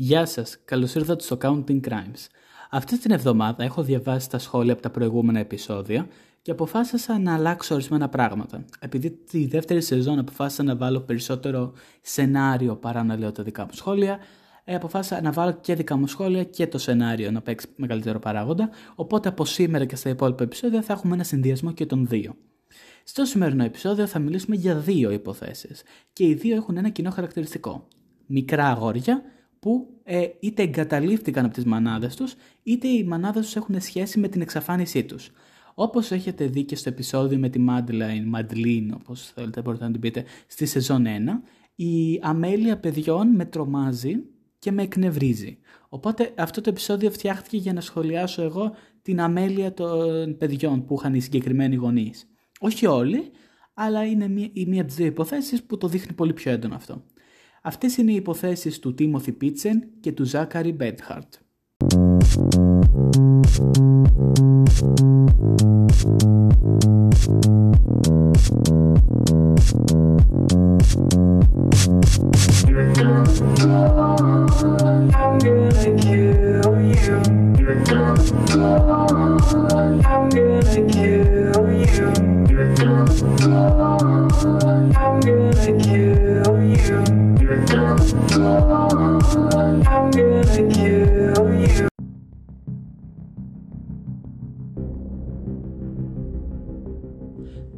[0.00, 2.26] Γεια σας, καλώς ήρθατε στο Counting Crimes.
[2.70, 6.08] Αυτή την εβδομάδα έχω διαβάσει τα σχόλια από τα προηγούμενα επεισόδια
[6.42, 8.64] και αποφάσισα να αλλάξω ορισμένα πράγματα.
[8.78, 11.72] Επειδή τη δεύτερη σεζόν αποφάσισα να βάλω περισσότερο
[12.02, 14.18] σενάριο παρά να λέω τα δικά μου σχόλια,
[14.64, 18.70] ε, αποφάσισα να βάλω και δικά μου σχόλια και το σενάριο να παίξει μεγαλύτερο παράγοντα,
[18.94, 22.34] οπότε από σήμερα και στα υπόλοιπα επεισόδια θα έχουμε ένα συνδυασμό και των δύο.
[23.04, 27.88] Στο σημερινό επεισόδιο θα μιλήσουμε για δύο υποθέσεις και οι δύο έχουν ένα κοινό χαρακτηριστικό.
[28.26, 29.22] Μικρά αγόρια
[29.58, 34.28] που ε, είτε εγκαταλείφθηκαν από τις μανάδες τους, είτε οι μανάδες τους έχουν σχέση με
[34.28, 35.30] την εξαφάνισή τους.
[35.74, 40.00] Όπως έχετε δει και στο επεισόδιο με τη Madeline, Madeline όπως θέλετε μπορείτε να την
[40.00, 41.08] πείτε, στη σεζόν 1,
[41.74, 44.14] η αμέλεια παιδιών με τρομάζει
[44.58, 45.58] και με εκνευρίζει.
[45.88, 51.14] Οπότε αυτό το επεισόδιο φτιάχτηκε για να σχολιάσω εγώ την αμέλεια των παιδιών που είχαν
[51.14, 52.28] οι συγκεκριμένοι γονείς.
[52.60, 53.30] Όχι όλοι,
[53.74, 56.74] αλλά είναι μία, η μία από τις δύο υποθέσεις που το δείχνει πολύ πιο έντονο
[56.74, 57.04] αυτό.
[57.62, 61.34] Αυτές είναι οι υποθέσεις του Τίμωθη Πίτσεν και του Ζάκαρη Μπέντχαρτ.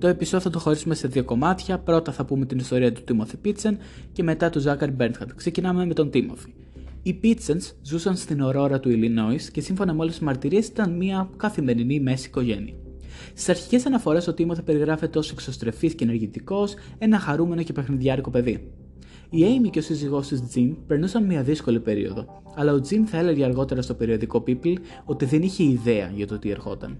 [0.01, 1.79] Το επεισόδιο θα το χωρίσουμε σε δύο κομμάτια.
[1.79, 3.79] Πρώτα θα πούμε την ιστορία του Τίμωθη Πίτσεν
[4.13, 5.31] και μετά του Ζάκαρ Μπέρντχαρτ.
[5.35, 6.55] Ξεκινάμε με τον Τίμωθη.
[7.03, 11.31] Οι Πίτσεν ζούσαν στην ορόρα του Illinois και σύμφωνα με όλες τις μαρτυρίες ήταν μια
[11.37, 12.75] καθημερινή μέση οικογένεια.
[13.29, 18.73] Στις αρχικές αναφορές ο Τίμωθη περιγράφεται ως εξωστρεφής και ενεργητικός, ένα χαρούμενο και παιχνιδιάρικο παιδί.
[19.31, 23.19] Η Amy και ο σύζυγός της Τζιμ περνούσαν μια δύσκολη περίοδο, αλλά ο Τζιμ θα
[23.19, 26.99] έλεγε αργότερα στο περιοδικό People ότι δεν είχε ιδέα για το τι ερχόταν.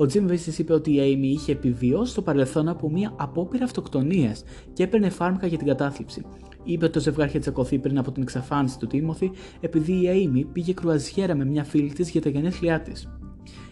[0.00, 4.42] Ο Τζιμ Βίστη είπε ότι η Amy είχε επιβιώσει στο παρελθόν από μια απόπειρα αυτοκτονίας
[4.72, 6.24] και έπαιρνε φάρμακα για την κατάθλιψη.
[6.64, 10.46] Είπε ότι το ζευγάρι είχε τσακωθεί πριν από την εξαφάνιση του Τίμωθη επειδή η Amy
[10.52, 13.08] πήγε κρουαζιέρα με μια φίλη της για τα γενέθλιά της.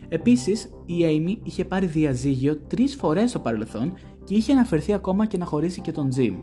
[0.09, 3.92] Επίσης, η Amy είχε πάρει διαζύγιο τρεις φορές στο παρελθόν
[4.25, 6.36] και είχε αναφερθεί ακόμα και να χωρίσει και τον Τζιμ.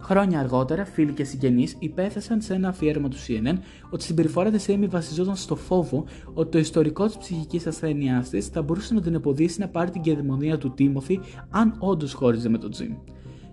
[0.00, 3.58] Χρόνια αργότερα, φίλοι και συγγενείς υπέθεσαν σε ένα αφιέρωμα του CNN
[3.90, 6.04] ότι η συμπεριφορά της Amy βασιζόταν στο φόβο
[6.34, 10.00] ότι το ιστορικό της ψυχικής ασθένειάς της θα μπορούσε να την εμποδίσει να πάρει την
[10.00, 11.20] κυδαιμονία του Τίμωθη
[11.50, 12.92] αν όντως χώριζε με τον Τζιμ.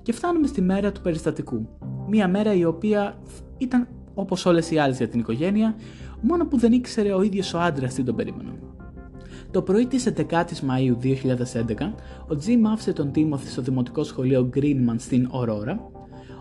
[0.02, 1.68] Και φτάνουμε στη μέρα του περιστατικού.
[2.10, 3.18] Μία μέρα η οποία
[3.58, 5.76] ήταν όπως όλες οι άλλες για την οικογένεια,
[6.22, 8.52] μόνο που δεν ήξερε ο ίδιος ο άντρας τι τον περίμενε.
[9.52, 11.94] Το πρωί της 11η Μαου 2011,
[12.28, 15.92] ο Τζιμ άφησε τον Τίμωθη στο δημοτικό σχολείο Greenman στην Ορόρα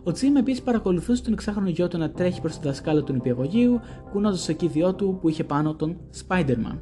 [0.06, 3.81] ο Τζιμ επίσης παρακολουθούσε τον εξάχρονο γιο του να τρέχει προς τη δασκάλα του νηπιαγωγείου,
[4.12, 6.78] κουνώντας το εκείδιό του που είχε πάνω τον Spider-Man.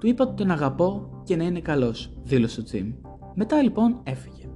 [0.00, 2.92] Του είπα ότι τον αγαπώ και να είναι καλός, δήλωσε ο Τζιμ.
[3.34, 4.48] Μετά λοιπόν έφυγε.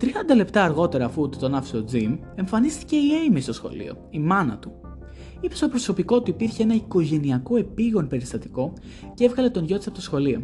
[0.00, 0.04] 30
[0.36, 4.58] λεπτά αργότερα, αφού του τον άφησε ο Τζιμ, εμφανίστηκε η Amy στο σχολείο, η μάνα
[4.58, 4.72] του.
[5.40, 8.72] Είπε στο προσωπικό του υπήρχε ένα οικογενειακό επίγον περιστατικό
[9.14, 10.42] και έβγαλε τον γιο της από το σχολείο.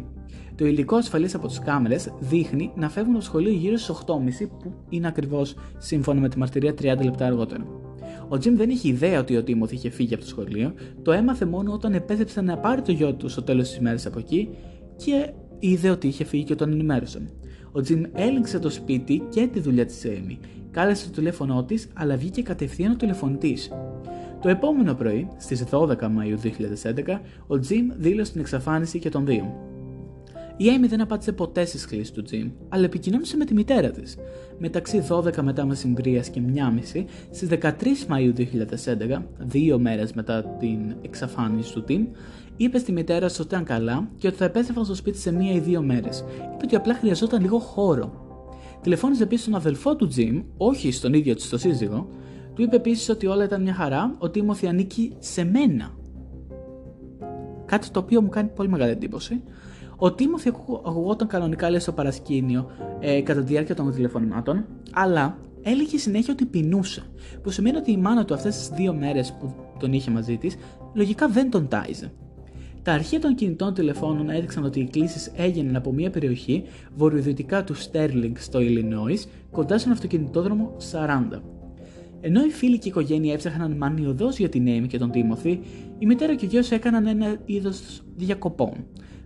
[0.55, 4.47] Το υλικό ασφαλής από τις κάμερες δείχνει να φεύγουν από το σχολείο γύρω στις 8.30
[4.59, 7.65] που είναι ακριβώς σύμφωνα με τη μαρτυρία 30 λεπτά αργότερα.
[8.27, 11.45] Ο Τζιμ δεν είχε ιδέα ότι ο Τίμωθ είχε φύγει από το σχολείο, το έμαθε
[11.45, 14.49] μόνο όταν επέστρεψε να πάρει το γιο του στο τέλος της ημέρας από εκεί
[14.95, 17.29] και είδε ότι είχε φύγει και τον ενημέρωσε.
[17.71, 20.37] Ο Τζιμ έλεγξε το σπίτι και τη δουλειά της Amy.
[20.71, 23.71] Κάλεσε το τηλέφωνό της, αλλά βγήκε κατευθείαν ο τηλεφωνητής.
[24.41, 29.73] Το επόμενο πρωί, στις 12 Μαου 2011, ο Τζιμ δήλωσε την εξαφάνιση και των δύο.
[30.57, 34.17] Η Amy δεν απάντησε ποτέ στις κλήσεις του Jim, αλλά επικοινώνησε με τη μητέρα της.
[34.57, 36.41] Μεταξύ 12 μετά μεσημβρίας και
[36.93, 37.71] 1.30 στις 13
[38.07, 42.05] Μαου 2011, δύο μέρες μετά την εξαφάνιση του Tim,
[42.57, 45.59] είπε στη μητέρα ότι ήταν καλά και ότι θα επέστρεφαν στο σπίτι σε μία ή
[45.59, 46.25] δύο μέρες.
[46.37, 48.23] Είπε ότι απλά χρειαζόταν λίγο χώρο.
[48.81, 52.07] Τηλεφώνησε επίσης στον αδελφό του Jim, όχι στον ίδιο του το σύζυγο,
[52.53, 55.93] του είπε επίσης ότι όλα ήταν μια χαρά, ότι η Μόθη ανήκει σε μένα.
[57.65, 59.41] Κάτι το οποίο μου κάνει πολύ μεγάλη εντύπωση.
[59.97, 60.49] Ο Τίμωθη
[60.85, 66.45] ακουγόταν κανονικά λέει στο παρασκήνιο ε, κατά τη διάρκεια των τηλεφωνημάτων, αλλά έλεγε συνέχεια ότι
[66.45, 67.03] πεινούσε.
[67.41, 70.55] Που σημαίνει ότι η μάνα του αυτές τις δύο μέρες που τον είχε μαζί της,
[70.93, 72.11] λογικά δεν τον τάιζε.
[72.83, 76.63] Τα αρχεία των κινητών τηλεφώνων έδειξαν ότι οι κλήσεις έγιναν από μια περιοχή
[76.95, 81.41] βορειοδυτικά του Στέρλινγκ στο Illinois, κοντά στον αυτοκινητόδρομο 40.
[82.21, 85.59] Ενώ οι φίλοι και η οικογένεια έψαχναν μανιωδώς για την Amy και τον Τίμωθη,
[85.99, 88.73] η μητέρα και ο γιος έκαναν ένα είδος διακοπών.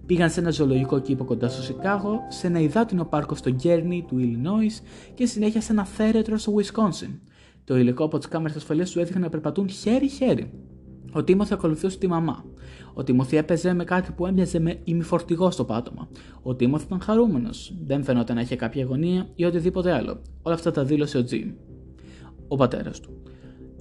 [0.10, 4.18] Πήγαν σε ένα ζωολογικό κήπο κοντά στο Σικάγο, σε ένα υδάτινο πάρκο στο Γκέρνι του
[4.20, 4.84] Illinois
[5.14, 7.20] και συνέχεια σε ένα θέρετρο στο Wisconsin.
[7.64, 10.52] Το υλικό από τις κάμερες ασφαλείας του έδειχνε να περπατούν χέρι-χέρι.
[11.12, 12.46] Ο Τίμωθη ακολουθούσε τη μαμά.
[12.94, 16.08] Ο Τίμωθη έπαιζε με κάτι που έμοιαζε με ημιφορτηγό στο πάτωμα.
[16.42, 17.74] Ο Τίμωθη ήταν χαρούμενος.
[17.86, 20.22] Δεν φαινόταν να είχε κάποια αγωνία ή οτιδήποτε άλλο.
[20.42, 21.52] Όλα αυτά τα δήλωσε ο Τζιμ,
[22.48, 23.22] ο πατέρας του.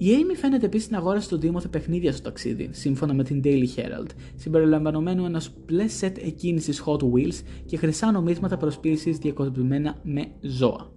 [0.01, 3.65] Η Amy φαίνεται επίσης να αγόρασε τον Τίμωθη παιχνίδια στο ταξίδι, σύμφωνα με την Daily
[3.75, 10.91] Herald, συμπεριλαμβανομένου ενός μπλε σετ εκκίνησης Hot Wheels και χρυσά νομίσματα προσποίησης διακοσμημένα με ζώα.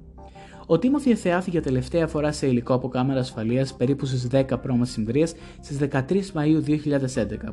[0.66, 4.82] Ο Τίμωθη εθεάθη για τελευταία φορά σε υλικό από κάμερα ασφαλείας περίπου στις 10 π.Μ.
[5.60, 6.78] στις 13 Μαου 2011,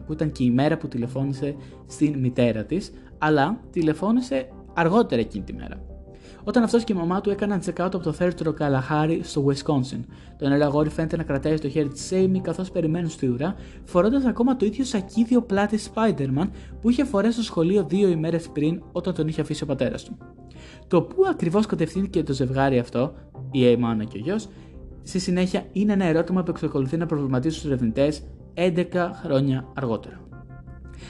[0.06, 1.56] που ήταν και η μέρα που τηλεφώνησε
[1.88, 5.99] στην μητέρα της, αλλά τηλεφώνησε αργότερα εκείνη τη μέρα.
[6.50, 10.00] Όταν αυτός και η μαμά του έκαναν check out από το θέατρο Καλαχάρι στο Wisconsin.
[10.38, 14.26] Το νερό αγόρι φαίνεται να κρατάει στο χέρι της Amy καθώς περιμένουν στη ουρά, φορώντας
[14.26, 16.50] ακόμα το ίδιο σακίδιο πλάτη Spider-Man
[16.82, 20.18] που είχε φορέσει στο σχολείο δύο ημέρες πριν όταν τον είχε αφήσει ο πατέρας του.
[20.88, 23.14] Το πού ακριβώς κατευθύνθηκε το ζευγάρι αυτό,
[23.52, 24.48] η Amy και ο γιος,
[25.04, 28.22] στη συνέχεια είναι ένα ερώτημα που εξακολουθεί να προβληματίζει τους ερευνητές
[28.54, 28.84] 11
[29.24, 30.20] χρόνια αργότερα.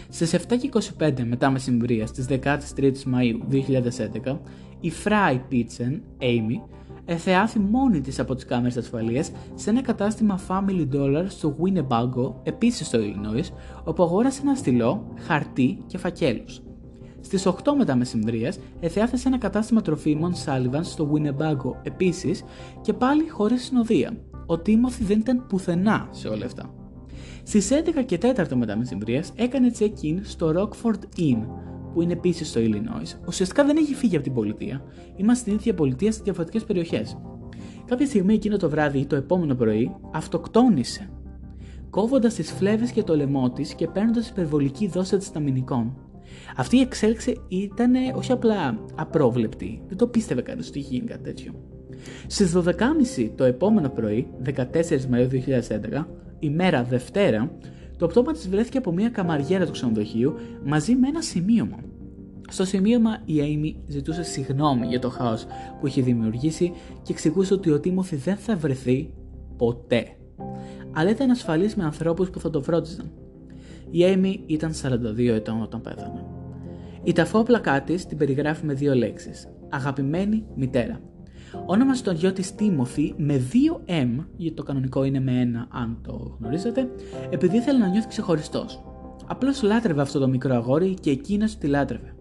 [0.09, 4.39] Στις 7.25 μετά μεσημβρία στις 13 Μαου 2011,
[4.79, 6.61] η Fry Pitchen, Amy,
[7.05, 12.87] εθεάθη μόνη της από τις κάμερες ασφαλείας σε ένα κατάστημα Family Dollar στο Winnebago, επίσης
[12.87, 13.53] στο Illinois,
[13.83, 16.61] όπου αγόρασε ένα στυλό, χαρτί και φακέλους.
[17.21, 22.43] Στις 8 μετά μεσημβρίας εθεάθησε ένα κατάστημα τροφίμων Sullivan στο Winnebago επίσης
[22.81, 24.17] και πάλι χωρίς συνοδεία.
[24.45, 26.73] Ο Τίμωθη δεν ήταν πουθενά σε όλα αυτά.
[27.43, 31.45] Στις 11 και 4 μετά μεσημβρίας έκανε check-in στο Rockford Inn,
[31.93, 34.83] που είναι επίσης στο Illinois, ουσιαστικά δεν έχει φύγει από την πολιτεία.
[35.15, 37.17] Είμαστε στην ίδια πολιτεία σε διαφορετικές περιοχές.
[37.85, 41.09] Κάποια στιγμή εκείνο το βράδυ ή το επόμενο πρωί αυτοκτόνησε,
[41.89, 45.97] κόβοντας τις φλέβες και το λαιμό της και παίρνοντας υπερβολική δόση αντισταμινικών.
[46.55, 51.23] Αυτή η εξέλιξη ήταν όχι απλά απρόβλεπτη, δεν το πίστευε κανείς ότι είχε γίνει κάτι
[51.23, 51.53] τέτοιο.
[52.27, 56.05] Στις 12.30 το επόμενο πρωί, 14 Μαου 2011,
[56.39, 57.51] ημέρα Δευτέρα,
[57.99, 60.33] το πτώμα της βρέθηκε από μια καμαριέρα του ξενοδοχείου
[60.65, 61.77] μαζί με ένα σημείωμα.
[62.49, 65.45] Στο σημείωμα η Amy ζητούσε συγγνώμη για το χάος
[65.79, 69.13] που είχε δημιουργήσει και εξηγούσε ότι ο Τίμωθη δεν θα βρεθεί
[69.57, 70.05] ποτέ.
[70.91, 73.11] Αλλά ήταν ασφαλής με ανθρώπους που θα το φρόντιζαν.
[73.89, 76.25] Η Amy ήταν 42 ετών όταν πέθανε.
[77.03, 79.47] Η ταφόπλακά της την περιγράφει με δύο λέξεις.
[79.69, 81.01] Αγαπημένη μητέρα.
[81.65, 86.37] Όνομασε τον γιο τη Τίμωθη με 2M, γιατί το κανονικό είναι με ένα, αν το
[86.39, 86.89] γνωρίζετε,
[87.29, 88.83] επειδή ήθελε να νιώθει ξεχωριστός.
[89.27, 92.13] Απλώς λάτρευε αυτό το μικρό αγόρι και εκείνος τη λάτρευε.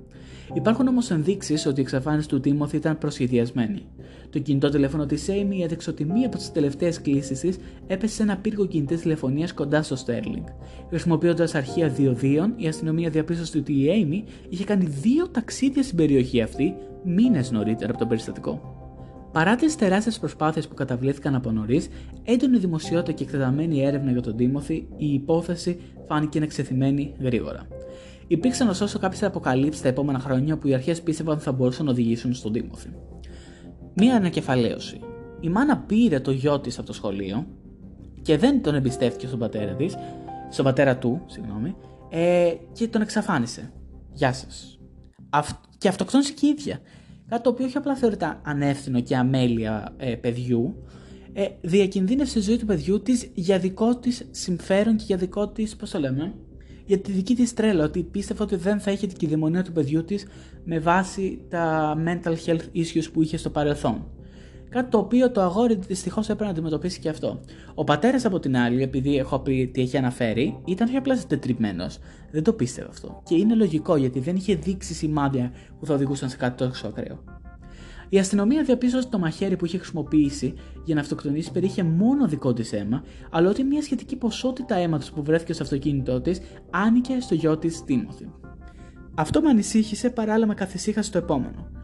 [0.55, 3.83] Υπάρχουν όμως ενδείξεις ότι η εξαφάνιση του Τίμωθη ήταν προσχεδιασμένη.
[4.31, 8.23] Το κινητό τηλέφωνο της Amy έδειξε ότι μία από τις τελευταίες κλήσεις της έπεσε σε
[8.23, 10.45] ένα πύργο κινητής τηλεφωνίας κοντά στο Στέρλινγκ.
[10.89, 16.41] Χρησιμοποιώντας αρχεία διοδίων, η αστυνομία διαπίστωσε ότι η Amy είχε κάνει δύο ταξίδια στην περιοχή
[16.43, 16.75] αυτή
[17.05, 18.78] μήνες νωρίτερα από το περιστατικό.
[19.33, 21.89] Παρά τις τεράστιες προσπάθειες που καταβλήθηκαν από νωρίς,
[22.25, 27.67] έντονη δημοσιότητα και εκτεταμένη έρευνα για τον Τίμωθη, η υπόθεση φάνηκε εξεθειμένη γρήγορα.
[28.27, 31.91] Υπήρξαν ωστόσο κάποιες αποκαλύψεις τα επόμενα χρόνια που οι αρχές πίστευαν ότι θα μπορούσαν να
[31.91, 32.89] οδηγήσουν στον Τίμωθη.
[33.95, 35.01] Μία ανακεφαλαίωση.
[35.41, 37.47] Η μάνα πήρε το γιο της από το σχολείο
[38.23, 39.97] και δεν τον εμπιστεύτηκε στον πατέρα της,
[40.51, 41.75] στον πατέρα του, συγγνώμη,
[42.09, 43.73] ε, και τον εξαφάνισε.
[44.13, 44.79] Γεια σας.
[45.79, 46.81] Και αυτοκτόνησε και η ίδια.
[47.29, 50.75] Κάτι το οποίο όχι απλά θεωρείται ανεύθυνο και αμέλεια ε, παιδιού,
[51.33, 55.77] ε, διακινδύνευσε η ζωή του παιδιού της για δικό της συμφέρον και για δικό της,
[55.77, 56.35] πώς το λέμε,
[56.87, 60.05] για τη δική της τρέλα, ότι πίστευε ότι δεν θα είχε την κυδαιμονία του παιδιού
[60.05, 60.27] της
[60.65, 64.07] με βάση τα mental health issues που είχε στο παρελθόν.
[64.69, 67.41] Κάτι το οποίο το αγόρι δυστυχώς έπρεπε να αντιμετωπίσει και αυτό.
[67.75, 71.87] Ο πατέρας από την άλλη, επειδή έχω πει τι έχει αναφέρει, ήταν όχι απλά τετριμένο.
[72.31, 73.23] Δεν το πίστευε αυτό.
[73.25, 77.25] Και είναι λογικό γιατί δεν είχε δείξει σημάδια που θα οδηγούσαν σε κάτι τόσο ακραίο.
[78.09, 82.53] Η αστυνομία διαπίστωσε ότι το μαχαίρι που είχε χρησιμοποιήσει για να αυτοκτονήσει περιείχε μόνο δικό
[82.53, 87.35] της αίμα, αλλά ότι μια σχετική ποσότητα αίματος που βρέθηκε στο αυτοκίνητό της άνοικε στο
[87.35, 88.31] γιο της Τίμωθη.
[89.15, 91.78] Αυτό με ανησύχησε παράλληλα με καθησύχασε το επόμενο.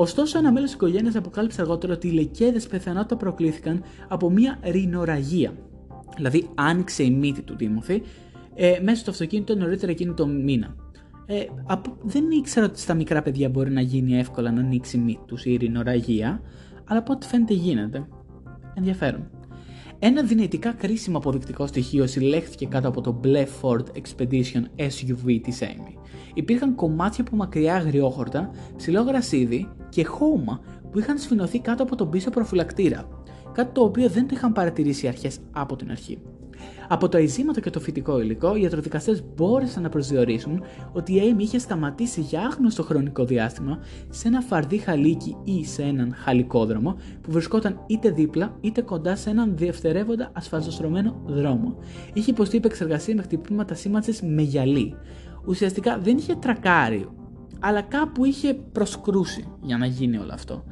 [0.00, 5.52] Ωστόσο, ένα μέλος της οικογένειας αποκάλυψε αργότερα ότι οι λεκέδες πιθανότητα προκλήθηκαν από μια ρινοραγία.
[6.16, 8.02] Δηλαδή, άνοιξε η μύτη του Τίμωθη
[8.54, 10.76] ε, μέσα στο αυτοκίνητο νωρίτερα εκείνη το μήνα.
[11.26, 15.00] Ε, από, δεν ήξερα ότι στα μικρά παιδιά μπορεί να γίνει εύκολα να ανοίξει η
[15.00, 16.42] μύτη τους η ρινοραγία,
[16.84, 18.06] αλλά από ό,τι φαίνεται γίνεται.
[18.74, 19.30] Ενδιαφέρον.
[20.00, 25.92] Ένα δυνητικά κρίσιμο αποδεικτικό στοιχείο συλλέχθηκε κάτω από το μπλε Ford Expedition SUV της Amy.
[26.34, 32.10] Υπήρχαν κομμάτια από μακριά αγριόχορτα, ψηλό γρασίδι και χώμα που είχαν σφινωθεί κάτω από τον
[32.10, 33.08] πίσω προφυλακτήρα,
[33.52, 36.18] κάτι το οποίο δεν το είχαν παρατηρήσει οι αρχές από την αρχή.
[36.88, 41.40] Από το αιζήματο και το φυτικό υλικό, οι ιατροδικαστές μπόρεσαν να προσδιορίσουν ότι η Amy
[41.40, 43.78] είχε σταματήσει για άγνωστο χρονικό διάστημα
[44.08, 49.30] σε ένα φαρδί χαλίκι ή σε έναν χαλικόδρομο που βρισκόταν είτε δίπλα είτε κοντά σε
[49.30, 51.78] έναν διευθερεύοντα ασφαλτοστρωμένο δρόμο.
[52.12, 54.94] Είχε υποστεί επεξεργασία με χτυπήματα σήμανσης με γυαλί.
[55.46, 57.08] Ουσιαστικά δεν είχε τρακάρει,
[57.60, 60.64] αλλά κάπου είχε προσκρούσει για να γίνει όλο αυτό.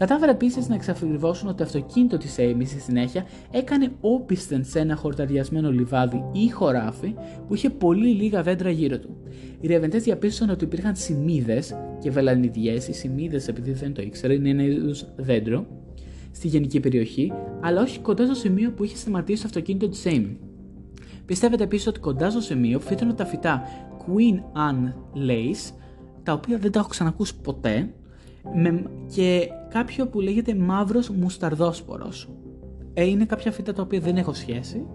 [0.00, 4.96] Κατάφερε επίσης να εξαφριβώσουν ότι το αυτοκίνητο της Amy στη συνέχεια έκανε όπισθεν σε ένα
[4.96, 7.14] χορταριασμένο λιβάδι ή χωράφι
[7.46, 9.16] που είχε πολύ λίγα δέντρα γύρω του.
[9.60, 12.88] Οι ερευνητέ διαπίστωσαν ότι υπήρχαν σημείδες και βελανιδιές.
[12.88, 15.66] Οι σημείδες, επειδή δεν το ήξερα, είναι ένα είδου δέντρο
[16.32, 20.36] στη γενική περιοχή, αλλά όχι κοντά στο σημείο που είχε σταματήσει το αυτοκίνητο της Amy.
[21.26, 23.62] Πιστεύετε επίσης ότι κοντά στο σημείο φύτρωνε τα φυτά
[23.98, 24.92] Queen Anne
[25.28, 25.74] Lace,
[26.22, 27.90] τα οποία δεν τα έχω ξανακούσει ποτέ,
[29.14, 32.28] και κάποιο που λέγεται μαύρος μουσταρδόσπορος.
[32.94, 34.86] Ε, είναι κάποια φύτα τα οποία δεν έχω σχέση.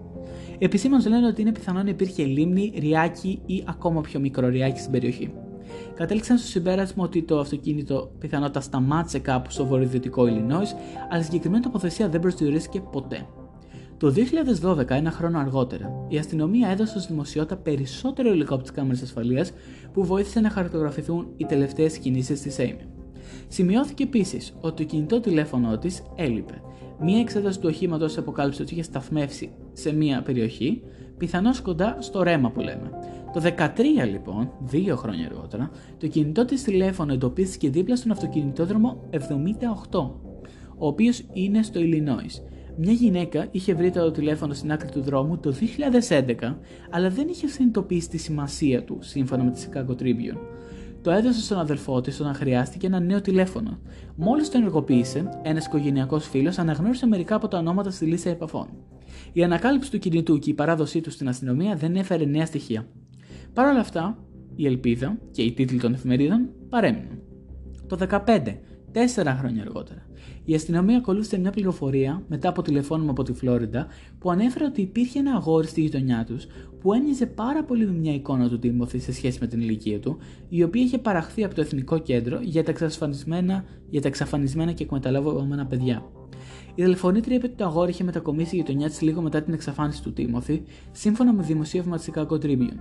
[0.58, 4.92] Επισήμως λένε ότι είναι πιθανό να υπήρχε λίμνη, ριάκι ή ακόμα πιο μικρό ριάκι στην
[4.92, 5.32] περιοχή.
[5.94, 10.76] Κατέληξαν στο συμπέρασμα ότι το αυτοκίνητο πιθανότατα σταμάτησε κάπου στο βορειοδυτικό Illinois,
[11.10, 13.26] αλλά συγκεκριμένη τοποθεσία δεν προσδιορίστηκε ποτέ.
[13.98, 14.14] Το
[14.62, 19.52] 2012, ένα χρόνο αργότερα, η αστυνομία έδωσε στη δημοσιότητα περισσότερο υλικό από τις κάμερες ασφαλείας
[19.92, 22.95] που βοήθησε να χαρτογραφηθούν οι τελευταίες κινήσεις της Amy.
[23.48, 26.62] Σημειώθηκε επίσης ότι το κινητό τηλέφωνο της έλειπε.
[27.00, 30.82] Μία εξέταση του οχήματος αποκάλυψε ότι είχε σταθμεύσει σε μία περιοχή,
[31.18, 32.90] πιθανώς κοντά στο ρέμα που λέμε.
[33.32, 39.08] Το 13 λοιπόν, δύο χρόνια αργότερα, το κινητό της τηλέφωνο εντοπίστηκε δίπλα στον αυτοκινητόδρομο
[39.90, 40.10] 78,
[40.78, 42.42] ο οποίος είναι στο Illinois.
[42.78, 45.54] Μια γυναίκα είχε βρει το τηλέφωνο στην άκρη του δρόμου το
[46.08, 46.54] 2011,
[46.90, 50.38] αλλά δεν είχε συνειδητοποιήσει τη σημασία του, σύμφωνα με τη Chicago Tribune
[51.06, 53.78] το έδωσε στον αδελφό της όταν χρειάστηκε ένα νέο τηλέφωνο.
[54.16, 58.68] Μόλις το ενεργοποίησε, ένας οικογενειακός φίλος αναγνώρισε μερικά από τα ονόματα στη λίστα επαφών.
[59.32, 62.86] Η ανακάλυψη του κινητού και η παράδοσή του στην αστυνομία δεν έφερε νέα στοιχεία.
[63.52, 64.18] Παρ' όλα αυτά,
[64.56, 67.22] η ελπίδα και οι τίτλοι των εφημερίδων παρέμειναν.
[67.86, 67.96] Το
[68.26, 68.56] 15,
[68.96, 70.06] τέσσερα χρόνια αργότερα,
[70.44, 73.86] η αστυνομία ακολούθησε μια πληροφορία μετά από τηλεφώνημα από τη Φλόριντα
[74.18, 76.46] που ανέφερε ότι υπήρχε ένα αγόρι στη γειτονιά τους
[76.80, 80.18] που ένιζε πάρα πολύ με μια εικόνα του Τίμωθη σε σχέση με την ηλικία του,
[80.48, 84.82] η οποία είχε παραχθεί από το Εθνικό Κέντρο για τα, εξαφανισμένα, για τα εξαφανισμένα και
[84.82, 86.02] εκμεταλλευόμενα παιδιά.
[86.74, 90.02] Η δελεφωνήτρια είπε ότι το αγόρι είχε μετακομίσει η γειτονιά της λίγο μετά την εξαφάνιση
[90.02, 90.62] του Τίμωθη,
[90.92, 92.78] σύμφωνα με δημοσίευμα της Chicago Tribune.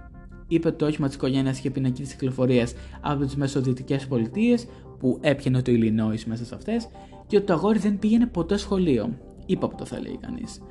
[0.48, 4.66] Είπε ότι το όχημα της οικογένειας είχε πινακή της κυκλοφορίας από τις Μεσοδυτικέ Πολιτείες,
[5.06, 6.88] που έπιανε το Illinois μέσα σε αυτές,
[7.28, 9.18] και ότι το αγόρι δεν πήγαινε ποτέ σχολείο.
[9.46, 10.62] Είπα που το θα λέει κανείς.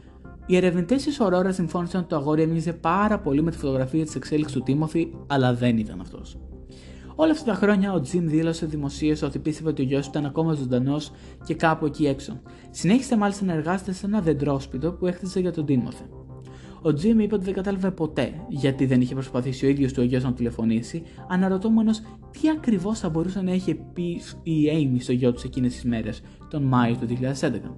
[0.46, 4.14] Οι ερευνητές της Ορόρα συμφώνησαν ότι το αγόρι έμοιαζε πάρα πολύ με τη φωτογραφία της
[4.14, 6.38] εξέλιξης του Τίμωθη, αλλά δεν ήταν αυτός.
[7.14, 10.26] Όλα αυτά τα χρόνια ο Τζιμ δήλωσε δημοσίω ότι πίστευε ότι ο γιος του ήταν
[10.26, 11.12] ακόμα ζωντανός
[11.44, 12.40] και κάπου εκεί έξω.
[12.70, 16.04] Συνέχισε μάλιστα να εργάζεται σε ένα δεντρόσπιτο που έχτιζε για τον Τίμωθη.
[16.86, 20.04] Ο Τζιμ είπε ότι δεν κατάλαβε ποτέ γιατί δεν είχε προσπαθήσει ο ίδιος του ο
[20.04, 21.90] γιος να τηλεφωνήσει, αναρωτώμενο
[22.30, 26.22] τι ακριβώς θα μπορούσε να έχει πει η Amy στο γιο του εκείνες τις μέρες,
[26.50, 27.76] τον Μάιο του 2011.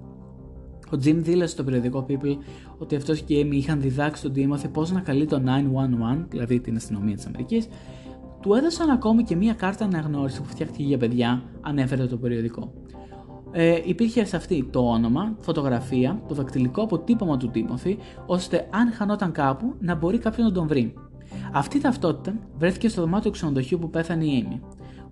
[0.91, 2.37] Ο Jim δήλωσε στο περιοδικό People
[2.77, 6.59] ότι αυτός και η Amy είχαν διδάξει τον Timothy πώς να καλεί το 911, δηλαδή
[6.59, 7.67] την αστυνομία της Αμερικής.
[8.41, 12.73] Του έδωσαν ακόμη και μία κάρτα αναγνώριση που φτιάχτηκε για παιδιά, ανέφερε το περιοδικό.
[13.59, 19.31] Ε, υπήρχε σε αυτή το όνομα, φωτογραφία, το δακτυλικό αποτύπωμα του Τίμωθη, ώστε αν χανόταν
[19.31, 20.93] κάπου να μπορεί κάποιον να τον βρει.
[21.53, 24.59] Αυτή η ταυτότητα βρέθηκε στο δωμάτιο ξενοδοχείου που πέθανε η Amy.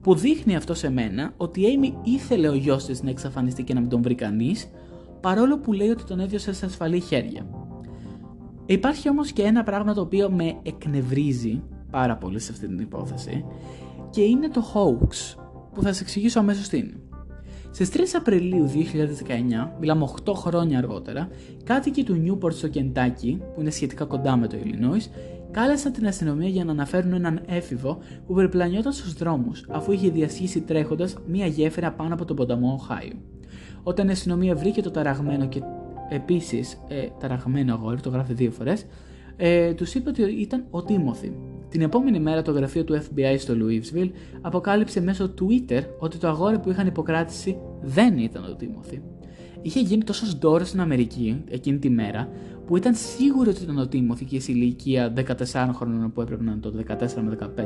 [0.01, 3.73] Που δείχνει αυτό σε μένα ότι η Amy ήθελε ο γιος της να εξαφανιστεί και
[3.73, 4.71] να μην τον βρει κανείς,
[5.21, 7.47] παρόλο που λέει ότι τον έδιωσε σε ασφαλή χέρια.
[8.65, 13.45] Υπάρχει όμως και ένα πράγμα το οποίο με εκνευρίζει πάρα πολύ σε αυτή την υπόθεση
[14.09, 15.37] και είναι το hoax
[15.73, 16.93] που θα σας εξηγήσω αμέσως τι είναι.
[17.75, 18.69] Στις 3 Απριλίου
[19.67, 21.29] 2019, μιλάμε 8 χρόνια αργότερα,
[21.63, 25.09] κάτοικοι του Newport στο Κεντάκι, που είναι σχετικά κοντά με το Illinois,
[25.51, 30.61] κάλεσαν την αστυνομία για να αναφέρουν έναν έφηβο που περιπλανιόταν στους δρόμους αφού είχε διασχίσει
[30.61, 33.13] τρέχοντας μία γέφυρα πάνω από τον ποταμό Οχάιο.
[33.83, 35.61] Όταν η αστυνομία βρήκε το ταραγμένο και
[36.09, 38.85] επίσης ε, ταραγμένο αγόρι, το γράφει δύο φορές,
[39.37, 41.33] ε, τους είπε ότι ήταν ο Τίμωθη.
[41.75, 44.09] Την επόμενη μέρα το γραφείο του FBI στο Louisville
[44.41, 49.01] αποκάλυψε μέσω Twitter ότι το αγόρι που είχαν υποκράτηση δεν ήταν ο Τίμωθη.
[49.61, 52.29] Είχε γίνει τόσος ντόρος στην Αμερική εκείνη τη μέρα
[52.65, 55.13] που ήταν σίγουρο ότι ήταν ο Τίμωθη και η ηλικία
[55.53, 56.83] 14 χρόνων που έπρεπε να είναι τότε,
[57.17, 57.63] 14 με 15.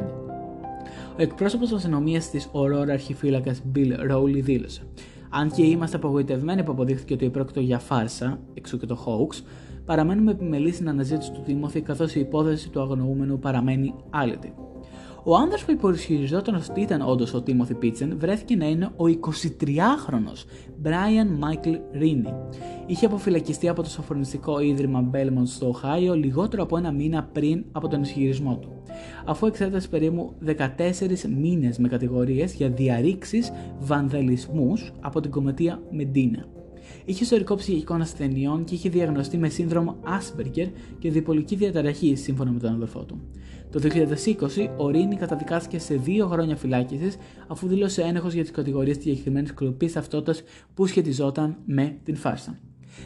[1.18, 4.82] Ο εκπρόσωπος της αστυνομίας της Aurora αρχιφύλακα Bill Rowley δήλωσε:
[5.30, 9.44] αν και είμαστε απογοητευμένοι που αποδείχθηκε ότι πρόκειται για φάρσα, εξού και το hoax,
[9.90, 14.54] παραμένουμε επιμελείς στην αναζήτηση του Τίμωθη καθώς η υπόθεση του αγνοούμενου παραμένει άλυτη.
[15.24, 20.46] Ο άνδρας που υποσχεριζόταν ότι ήταν όντως ο Τίμωθη Πίτσεν βρέθηκε να είναι ο 23χρονος
[20.84, 22.34] Brian Michael Rini.
[22.86, 27.88] Είχε αποφυλακιστεί από το σοφρονιστικό ίδρυμα Belmont στο Οχάιο λιγότερο από ένα μήνα πριν από
[27.88, 28.82] τον ισχυρισμό του,
[29.26, 30.56] αφού εξέτασε περίπου 14
[31.40, 36.59] μήνες με κατηγορίες για διαρρήξεις βανδαλισμούς από την κομματεία Μεντίνα.
[37.10, 40.68] Είχε ιστορικό ψυχικών ασθενειών και είχε διαγνωστεί με σύνδρομο Asperger
[41.00, 43.22] και διπολική διαταραχή, σύμφωνα με τον αδελφό του.
[43.72, 48.98] Το 2020, ο Ρίνι καταδικάστηκε σε δύο χρόνια φυλάκισης αφού δήλωσε ένεχο για τις κατηγορίες
[48.98, 52.60] της συγκεκριμένη κλοπής ταυτότητας που σχετιζόταν με την φάρσα.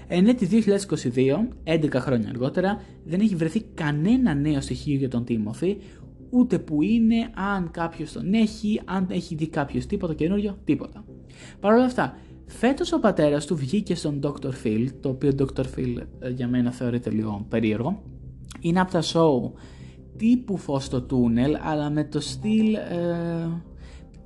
[0.07, 5.77] Εν έτη 2022, 11 χρόνια αργότερα, δεν έχει βρεθεί κανένα νέο στοιχείο για τον Τίμωθη,
[6.29, 11.05] ούτε που είναι, αν κάποιος τον έχει, αν έχει δει κάποιος τίποτα καινούριο, τίποτα.
[11.59, 14.51] Παρ' όλα αυτά, Φέτος ο πατέρας του βγήκε στον Dr.
[14.63, 15.63] Phil, το οποίο Dr.
[15.75, 18.01] Phil ε, για μένα θεωρείται λίγο περίεργο.
[18.59, 19.51] Είναι από τα show
[20.17, 22.81] τύπου φως στο τούνελ, αλλά με το στυλ ε,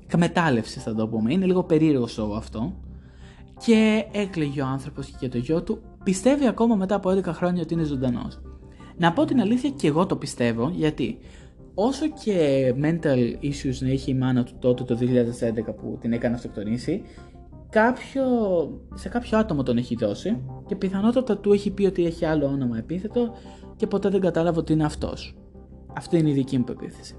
[0.07, 1.33] καμετάλευσης θα το πούμε.
[1.33, 2.73] Είναι λίγο περίεργο show αυτό.
[3.65, 5.81] Και έκλαιγε ο άνθρωπος και το γιο του.
[6.03, 8.39] Πιστεύει ακόμα μετά από 11 χρόνια ότι είναι ζωντανός.
[8.97, 11.17] Να πω την αλήθεια και εγώ το πιστεύω, γιατί
[11.73, 16.35] όσο και mental issues να είχε η μάνα του τότε το 2011 που την έκανε
[16.35, 17.01] αυτοκτονήσει,
[17.81, 18.23] κάποιο,
[18.93, 22.77] σε κάποιο άτομο τον έχει δώσει και πιθανότατα του έχει πει ότι έχει άλλο όνομα
[22.77, 23.33] επίθετο
[23.75, 25.35] και ποτέ δεν κατάλαβε ότι είναι αυτός.
[25.93, 27.15] Αυτή είναι η δική μου πεποίθηση.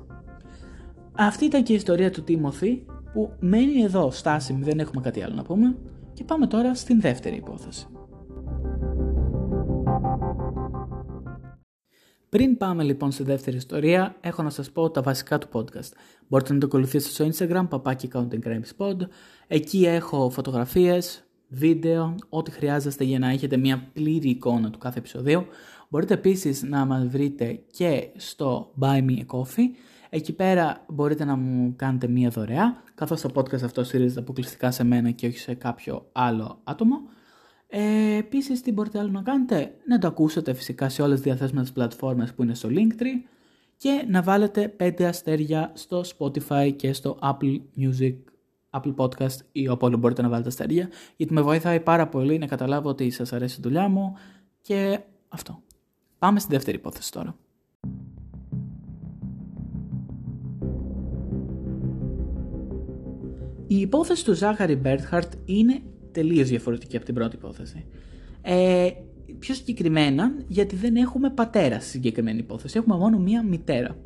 [1.12, 5.34] Αυτή ήταν και η ιστορία του Τίμωθη που μένει εδώ στάσιμη, δεν έχουμε κάτι άλλο
[5.34, 5.76] να πούμε
[6.12, 7.86] και πάμε τώρα στην δεύτερη υπόθεση.
[12.28, 15.92] Πριν πάμε λοιπόν στη δεύτερη ιστορία, έχω να σας πω τα βασικά του podcast.
[16.28, 18.96] Μπορείτε να το ακολουθήσετε στο Instagram, παπάκι Counting Crimes Pod.
[19.46, 25.46] Εκεί έχω φωτογραφίες, βίντεο, ό,τι χρειάζεστε για να έχετε μια πλήρη εικόνα του κάθε επεισοδίου.
[25.88, 29.68] Μπορείτε επίσης να μας βρείτε και στο Buy Me a Coffee.
[30.10, 34.84] Εκεί πέρα μπορείτε να μου κάνετε μια δωρεά, καθώς το podcast αυτό στηρίζεται αποκλειστικά σε
[34.84, 36.96] μένα και όχι σε κάποιο άλλο άτομο.
[37.70, 41.72] Ε, Επίσης, τι μπορείτε άλλο να κάνετε, να το ακούσετε φυσικά σε όλες τις διαθέσιμες
[41.72, 43.28] πλατφόρμες που είναι στο Linktree
[43.76, 48.14] και να βάλετε 5 αστέρια στο Spotify και στο Apple Music,
[48.70, 52.46] Apple Podcast ή όπου άλλο μπορείτε να βάλετε αστέρια γιατί με βοηθάει πάρα πολύ να
[52.46, 54.14] καταλάβω ότι σας αρέσει η δουλειά μου
[54.62, 55.62] και αυτό.
[56.18, 57.36] Πάμε στη δεύτερη υπόθεση τώρα.
[63.66, 65.82] Η υπόθεση του Ζάχαρι Μπέρνχαρντ είναι
[66.18, 67.84] τελείως διαφορετική από την πρώτη υπόθεση.
[68.42, 68.88] Ε,
[69.38, 72.78] πιο συγκεκριμένα, γιατί δεν έχουμε πατέρα στη συγκεκριμένη υπόθεση.
[72.78, 73.96] Έχουμε μόνο μία μητέρα.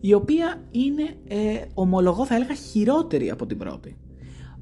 [0.00, 3.96] Η οποία είναι, ε, ομολογώ, θα έλεγα χειρότερη από την πρώτη.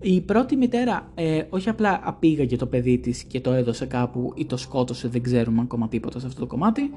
[0.00, 4.46] Η πρώτη μητέρα ε, όχι απλά απήγαγε το παιδί της και το έδωσε κάπου ή
[4.46, 6.90] το σκότωσε, δεν ξέρουμε ακόμα τίποτα σε αυτό το κομμάτι.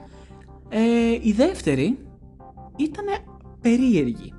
[0.69, 0.79] Ε,
[1.21, 1.97] η δεύτερη
[2.75, 3.05] ήταν
[3.61, 4.33] περίεργη.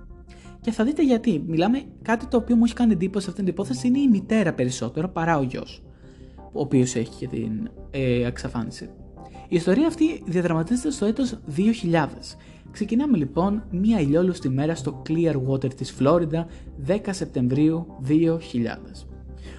[0.67, 1.45] Και θα δείτε γιατί.
[1.47, 4.53] Μιλάμε κάτι το οποίο μου έχει κάνει εντύπωση σε αυτήν την υπόθεση είναι η μητέρα
[4.53, 5.83] περισσότερο παρά ο γιος.
[6.37, 8.91] Ο οποίος έχει και την ε, εξαφάνιση.
[9.49, 12.07] Η ιστορία αυτή διαδραματίζεται στο έτος 2000.
[12.71, 16.47] Ξεκινάμε λοιπόν μία ηλιόλουστη μέρα στο Clearwater της Φλόριντα
[16.87, 18.13] 10 Σεπτεμβρίου 2000.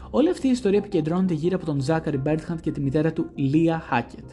[0.10, 3.80] Όλη αυτή η ιστορία επικεντρώνεται γύρω από τον Ζάκαρη Μπέρτχαντ και τη μητέρα του Λία
[3.80, 4.30] Χάκετ.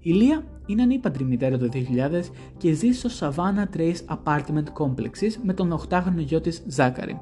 [0.00, 1.78] Η Λία είναι ανήπαντρη μητέρα το 2000
[2.56, 7.20] και ζει στο Savannah Trace Apartment Complexes με τον 8χρονο γιο της Ζάκαρη.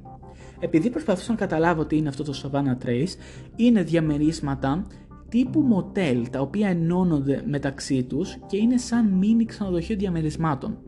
[0.60, 3.14] Επειδή προσπαθούσα να καταλάβω τι είναι αυτό το Savannah Trace,
[3.56, 4.86] είναι διαμερίσματα
[5.28, 10.78] τύπου μοτέλ τα οποία ενώνονται μεταξύ τους και είναι σαν μίνι ξενοδοχείο διαμερισμάτων.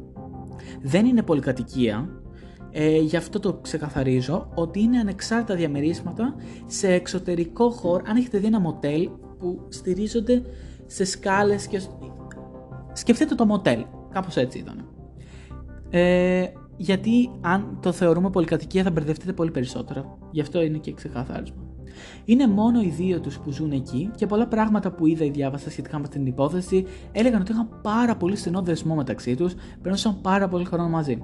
[0.82, 2.08] Δεν είναι πολυκατοικία,
[2.70, 6.34] ε, γι' αυτό το ξεκαθαρίζω, ότι είναι ανεξάρτητα διαμερίσματα
[6.66, 10.42] σε εξωτερικό χώρο, αν έχετε δει ένα μοτέλ που στηρίζονται
[10.86, 11.80] σε σκάλες και
[12.96, 13.84] Σκεφτείτε το μοτέλ.
[14.12, 14.88] Κάπως έτσι ήταν.
[15.90, 16.44] Ε,
[16.76, 20.18] γιατί αν το θεωρούμε πολυκατοικία θα μπερδευτείτε πολύ περισσότερο.
[20.30, 21.66] Γι' αυτό είναι και ξεκαθάρισμα.
[22.24, 25.70] Είναι μόνο οι δύο τους που ζουν εκεί και πολλά πράγματα που είδα ή διάβασα
[25.70, 30.48] σχετικά με την υπόθεση έλεγαν ότι είχαν πάρα πολύ στενό δεσμό μεταξύ τους, περνούσαν πάρα
[30.48, 31.22] πολύ χρόνο μαζί.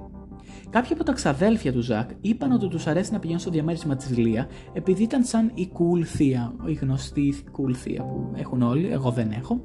[0.71, 4.17] Κάποιοι από τα ξαδέλφια του Ζακ είπαν ότι τους αρέσει να πηγαίνουν στο διαμέρισμα της
[4.17, 9.11] Λία επειδή ήταν σαν η cool θεία, η γνωστή cool θεία που έχουν όλοι, εγώ
[9.11, 9.61] δεν έχω,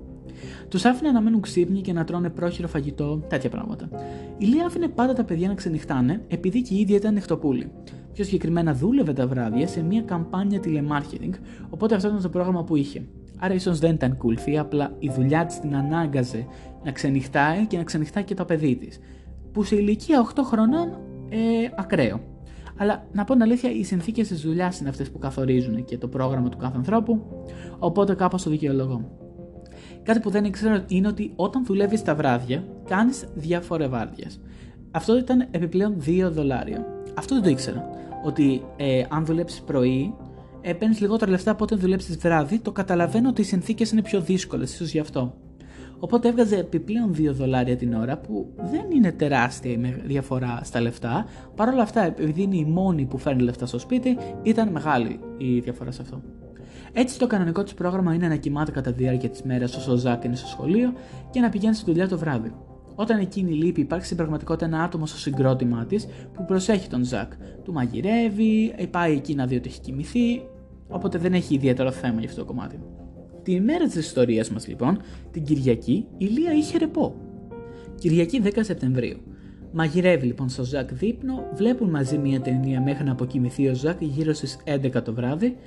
[0.69, 3.89] τους άφηνε να μένουν ξύπνοι και να τρώνε πρόχειρο φαγητό, τέτοια πράγματα.
[4.37, 7.71] Η Λία άφηνε πάντα τα παιδιά να ξενυχτάνε, επειδή και η ίδια ήταν νυχτοπούλη.
[8.13, 11.33] Πιο συγκεκριμένα δούλευε τα βράδια σε μια καμπάνια τηλεμάρκετινγκ,
[11.69, 13.05] οπότε αυτό ήταν το πρόγραμμα που είχε.
[13.39, 16.45] Άρα ίσως δεν ήταν κούλφη, απλά η δουλειά της την ανάγκαζε
[16.83, 18.99] να ξενυχτάει και να ξενυχτάει και το παιδί της.
[19.51, 20.87] Που σε ηλικία 8 χρονών
[21.29, 21.37] ε,
[21.75, 22.19] ακραίο.
[22.77, 26.07] Αλλά να πω την αλήθεια, οι συνθήκες της δουλειάς είναι αυτές που καθορίζουν και το
[26.07, 27.21] πρόγραμμα του κάθε ανθρώπου,
[27.79, 29.26] οπότε κάπως το δικαιολογώ.
[30.07, 34.25] Κάτι που δεν ήξερα είναι ότι όταν δουλεύεις τα βράδια, κάνεις διάφορε βάρδιε.
[34.91, 36.85] Αυτό ήταν επιπλέον 2 δολάρια.
[37.13, 37.89] Αυτό δεν το ήξερα.
[38.25, 40.13] Ότι ε, αν δουλέψεις πρωί,
[40.61, 42.59] ε, παίρνεις λιγότερα λεφτά από όταν δουλέψεις βράδυ.
[42.59, 45.35] Το καταλαβαίνω ότι οι συνθήκες είναι πιο δύσκολες, ίσως γι' αυτό.
[45.99, 51.25] Οπότε έβγαζε επιπλέον 2 δολάρια την ώρα που δεν είναι τεράστια η διαφορά στα λεφτά.
[51.55, 55.59] Παρ' όλα αυτά, επειδή είναι η μόνη που φέρνει λεφτά στο σπίτι, ήταν μεγάλη η
[55.59, 56.21] διαφορά σε αυτό.
[56.99, 59.95] Έτσι, το κανονικό τη πρόγραμμα είναι να κοιμάται κατά τη διάρκεια της μέρας όσο ο
[59.95, 60.93] Ζακ είναι στο σχολείο
[61.29, 62.53] και να πηγαίνει στη δουλειά το βράδυ.
[62.95, 67.31] Όταν εκείνη λείπει, υπάρχει στην πραγματικότητα ένα άτομο στο συγκρότημά της που προσέχει τον Ζακ.
[67.63, 70.41] Του μαγειρεύει, πάει εκεί να δει ότι έχει κοιμηθεί,
[70.87, 72.79] οπότε δεν έχει ιδιαίτερο θέμα για αυτό το κομμάτι.
[73.43, 74.99] Τη ημέρα της ιστορίας μας, λοιπόν,
[75.31, 77.15] την Κυριακή, η Λία είχε ρεπό.
[77.95, 79.17] Κυριακή 10 Σεπτεμβρίου.
[79.71, 84.33] Μαγειρεύει λοιπόν στο Ζακ δείπνο, βλέπουν μαζί μια ταινία μέχρι να αποκοιμηθεί ο Ζακ γύρω
[84.33, 85.57] στις 11 το βράδυ.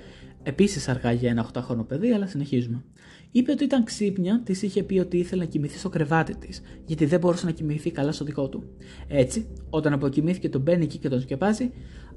[0.43, 2.85] Επίσης αργά για ένα 8χρονο παιδί, αλλά συνεχίζουμε.
[3.31, 7.05] Είπε ότι ήταν ξύπνια, της είχε πει ότι ήθελε να κοιμηθεί στο κρεβάτι της, γιατί
[7.05, 8.65] δεν μπορούσε να κοιμηθεί καλά στο δικό του.
[9.09, 11.71] Έτσι, όταν αποκοιμήθηκε, τον μπαίνει εκεί και τον σκεπάζει,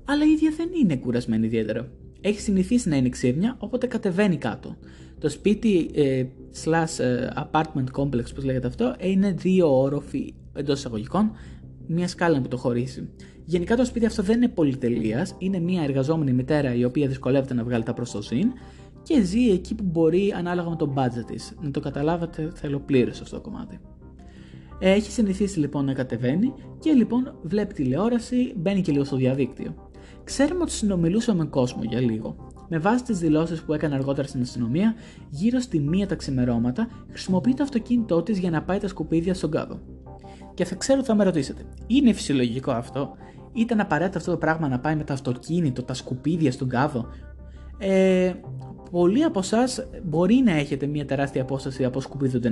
[0.06, 1.92] αλλά η ίδια δεν είναι κουρασμένη ιδιαίτερα.
[2.22, 4.78] Έχει συνηθίσει να είναι ξύπνια, οπότε κατεβαίνει κάτω.
[5.20, 6.26] Το σπίτι ε,
[6.64, 11.32] slash ε, apartment complex, όπως λέγεται αυτό, είναι δύο όροφοι εντός εισαγωγικών,
[11.88, 13.10] μια σκάλα που το χωρίσει.
[13.46, 17.64] Γενικά το σπίτι αυτό δεν είναι πολυτελείας, είναι μια εργαζόμενη μητέρα η οποία δυσκολεύεται να
[17.64, 18.52] βγάλει τα προστοσύν
[19.04, 21.56] και ζει εκεί που μπορεί ανάλογα με το budget της.
[21.62, 23.80] Να το καταλάβατε, θέλω πλήρως αυτό το κομμάτι.
[24.80, 29.92] Έχει συνηθίσει λοιπόν να κατεβαίνει και λοιπόν βλέπει τηλεόραση, μπαίνει και λίγο στο διαδίκτυο.
[30.24, 32.36] Ξέρουμε ότι συνομιλούσε με κόσμο για λίγο.
[32.70, 34.96] Με βάση τις δηλώσεις που έκανε αργότερα στην αστυνομία,
[35.30, 39.52] γύρω στη μία τα ξημερώματα χρησιμοποιεί το αυτοκίνητό της για να πάει τα σκουπίδια στον
[39.52, 39.80] κάδο.
[40.54, 43.16] Και θα ξέρω ότι θα με ρωτήσετε, είναι φυσιολογικό αυτό,
[43.54, 47.08] ήταν απαραίτητο αυτό το πράγμα να πάει με το αυτοκίνητο, τα σκουπίδια στον κάδο.
[47.78, 48.34] Ε,
[48.92, 52.52] πολλοί από εσάς μπορεί να έχετε μια τεράστια απόσταση από σκουπίδια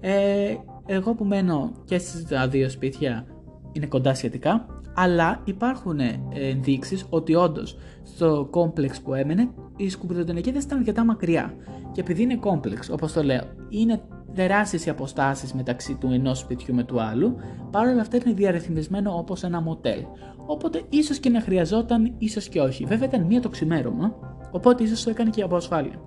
[0.00, 0.54] Ε,
[0.86, 3.26] εγώ που μένω και στι δύο σπίτια
[3.72, 6.00] είναι κοντά σχετικά, αλλά υπάρχουν
[6.32, 11.54] ενδείξεις ότι όντως στο κόμπλεξ που έμενε οι σκουπιδοτενεκίδε ήταν αρκετά μακριά.
[11.92, 14.02] Και επειδή είναι κόμπλεξ, όπως το λέω, είναι
[14.34, 17.36] τεράστιες οι αποστάσεις μεταξύ του ενός σπιτιού με του άλλου,
[17.70, 20.00] παρόλα αυτά είναι διαρρυθμισμένο όπως ένα μοτέλ.
[20.46, 22.84] Οπότε ίσως και να χρειαζόταν, ίσως και όχι.
[22.84, 24.14] Βέβαια ήταν μία το ξημέρωμα,
[24.50, 26.00] οπότε ίσως το έκανε και από ασφάλεια.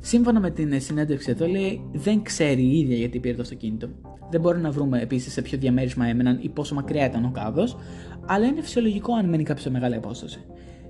[0.00, 3.88] Σύμφωνα με την συνέντευξη εδώ, λέει δεν ξέρει η ίδια γιατί πήρε το αυτοκίνητο.
[4.30, 7.76] Δεν μπορούμε να βρούμε επίσης σε ποιο διαμέρισμα έμεναν ή πόσο μακριά ήταν ο κάδος,
[8.26, 10.38] αλλά είναι φυσιολογικό αν μένει κάποιος σε μεγάλη απόσταση.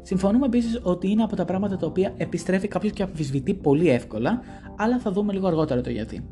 [0.06, 4.40] Συμφωνούμε επίσης ότι είναι από τα πράγματα τα οποία επιστρέφει κάποιος και αμφισβητεί πολύ εύκολα,
[4.76, 6.24] αλλά θα δούμε λίγο αργότερα το γιατί.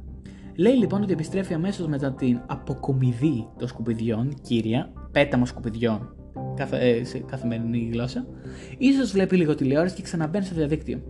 [0.57, 6.15] Λέει λοιπόν ότι επιστρέφει αμέσως μετά την αποκομιδή των σκουπιδιών, κύρια, πέταμα σκουπιδιών
[6.57, 8.27] καθε, σε καθημερινή γλώσσα,
[8.79, 11.03] ίσως βλέπει λίγο τηλεόραση και ξαναμπαίνει στο διαδίκτυο.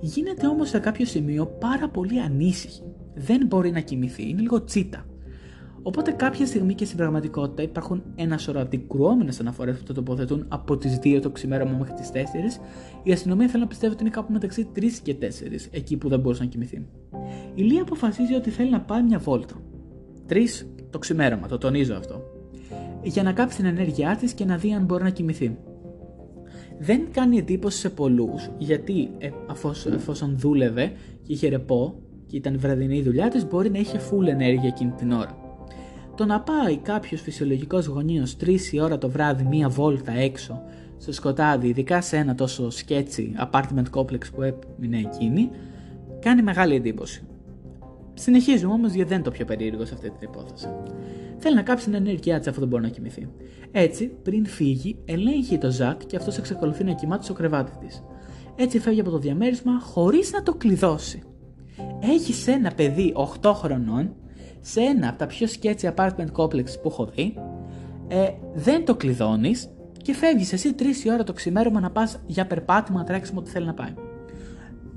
[0.00, 2.82] Γίνεται όμως σε κάποιο σημείο πάρα πολύ ανήσυχη.
[3.14, 5.06] Δεν μπορεί να κοιμηθεί, είναι λίγο τσίτα.
[5.88, 10.76] Οπότε κάποια στιγμή και στην πραγματικότητα υπάρχουν ένα σωρό αντικρουόμενες αναφορές που το τοποθετούν από
[10.76, 12.16] τις 2 το ξημέρωμα μέχρι τις 4.
[13.02, 15.24] Η αστυνομία θέλει να πιστεύει ότι είναι κάπου μεταξύ 3 και 4,
[15.70, 16.86] εκεί που δεν μπορούσε να κοιμηθεί.
[17.54, 19.54] Η Λία αποφασίζει ότι θέλει να πάει μια βόλτα.
[20.28, 20.34] 3
[20.90, 22.22] το ξημέρωμα, το τονίζω αυτό.
[23.02, 25.56] Για να κάψει την ενέργειά της και να δει αν μπορεί να κοιμηθεί.
[26.78, 29.30] Δεν κάνει εντύπωση σε πολλούς, γιατί ε,
[29.94, 34.26] εφόσον δούλευε και είχε ρεπό και ήταν η βραδινή δουλειά της, μπορεί να είχε full
[34.26, 35.47] ενέργεια εκείνη την ώρα.
[36.18, 40.62] Το να πάει κάποιος φυσιολογικός γονείο 3 η ώρα το βράδυ μία βόλτα έξω
[40.98, 45.50] στο σκοτάδι, ειδικά σε ένα τόσο σκέτσι apartment complex που έμεινε εκείνη,
[46.20, 47.22] κάνει μεγάλη εντύπωση.
[48.14, 50.68] Συνεχίζουμε όμως γιατί δεν είναι το πιο περίεργο σε αυτή την υπόθεση.
[51.38, 53.28] Θέλει να κάψει την ενέργειά της αφού δεν μπορεί να κοιμηθεί.
[53.72, 58.02] Έτσι, πριν φύγει, ελέγχει το Ζακ και αυτός εξακολουθεί να κοιμάται στο κρεβάτι της.
[58.56, 61.22] Έτσι φεύγει από το διαμέρισμα χωρίς να το κλειδώσει.
[62.00, 64.14] Έχει ένα παιδί 8 χρονών
[64.60, 67.34] σε ένα από τα πιο σκέτσι apartment complex που έχω δει,
[68.08, 69.68] ε, δεν το κλειδώνεις
[70.02, 73.66] και φεύγεις εσύ 3 η ώρα το ξημέρωμα να πας για περπάτημα, τρέξιμο, ό,τι θέλει
[73.66, 73.94] να πάει.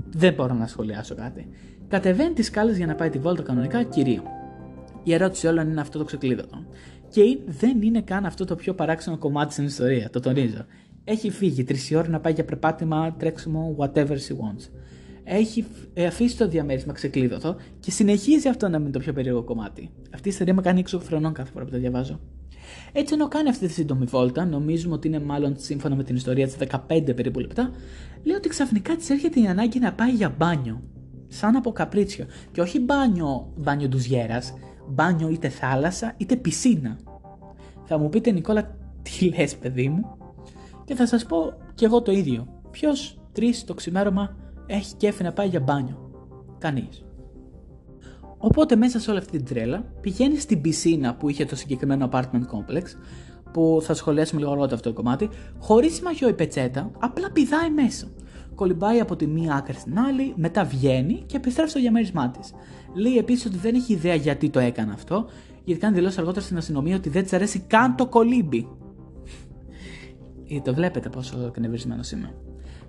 [0.10, 1.50] Δεν μπορώ να σχολιάσω κάτι.
[1.88, 4.24] Κατεβαίνει τις σκάλες για να πάει τη βόλτα κανονικά, κυρίω.
[5.04, 6.66] Η ερώτηση όλων είναι αυτό το ξεκλείδωτο.
[7.10, 10.66] Και δεν είναι καν αυτό το πιο παράξενο κομμάτι στην ιστορία, το τονίζω.
[11.04, 14.70] Έχει φύγει 3 η ώρα να πάει για περπάτημα, τρέξιμο, whatever she wants
[15.24, 19.90] έχει ε, αφήσει το διαμέρισμα ξεκλείδωτο και συνεχίζει αυτό να είναι το πιο περίεργο κομμάτι.
[20.14, 22.20] Αυτή η ιστορία με κάνει έξω φρενών κάθε φορά που το διαβάζω.
[22.92, 26.46] Έτσι, ενώ κάνει αυτή τη σύντομη βόλτα, νομίζουμε ότι είναι μάλλον σύμφωνα με την ιστορία
[26.46, 26.58] της
[26.88, 27.72] 15 περίπου λεπτά,
[28.24, 30.82] λέει ότι ξαφνικά της έρχεται η ανάγκη να πάει για μπάνιο.
[31.28, 32.26] Σαν από καπρίτσιο.
[32.52, 34.54] Και όχι μπάνιο, μπάνιο του γέρας,
[34.90, 36.98] μπάνιο είτε θάλασσα είτε πισίνα.
[37.84, 40.18] Θα μου πείτε, Νικόλα, τι λες, παιδί μου,
[40.86, 42.62] και θα σας πω κι εγώ το ίδιο.
[42.72, 44.36] Ποιος τρεις το ξημέρωμα
[44.72, 46.10] έχει κέφι να πάει για μπάνιο.
[46.58, 47.06] Κανείς.
[48.38, 52.46] Οπότε μέσα σε όλη αυτή την τρέλα πηγαίνει στην πισίνα που είχε το συγκεκριμένο apartment
[52.54, 52.84] complex,
[53.54, 55.30] που θα σχολιάσουμε λίγο αργότερα αυτό το κομμάτι,
[55.60, 58.08] χωρίς μαγιό η πετσέτα, απλά πηδάει μέσα.
[58.56, 62.54] Κολυμπάει από τη μία άκρη στην άλλη, μετά βγαίνει και επιστρέφει στο διαμέρισμά της.
[62.94, 65.26] Λέει επίσης ότι δεν έχει ιδέα γιατί το έκανε αυτό,
[65.64, 68.68] γιατί κάνει δηλώσει αργότερα στην αστυνομία ότι δεν της αρέσει καν το κολύμπι.
[70.50, 72.34] Ε, το βλέπετε πόσο εκνευρισμένος είμαι.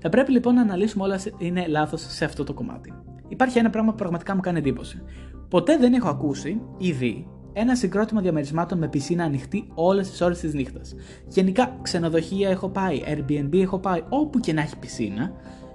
[0.03, 2.93] Θα πρέπει λοιπόν να αναλύσουμε όλα είναι λάθος σε αυτό το κομμάτι.
[3.29, 5.03] Υπάρχει ένα πράγμα που πραγματικά μου κάνει εντύπωση.
[5.49, 10.41] Ποτέ δεν έχω ακούσει ή δει ένα συγκρότημα διαμερισμάτων με πισίνα ανοιχτή όλες τις ώρες
[10.41, 10.95] της νύχτας.
[11.29, 15.33] Γενικά, ξενοδοχεία έχω πάει, Airbnb έχω πάει, όπου και να έχει πισίνα.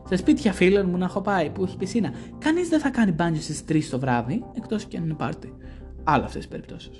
[0.08, 2.12] Σε σπίτια φίλων μου να έχω πάει που έχει πισίνα.
[2.38, 5.54] Κανείς δεν θα κάνει μπάνιο στις 3 το βράδυ, εκτός και αν είναι πάρτι.
[6.04, 7.00] Άλλα αυτές τις περιπτώσεις.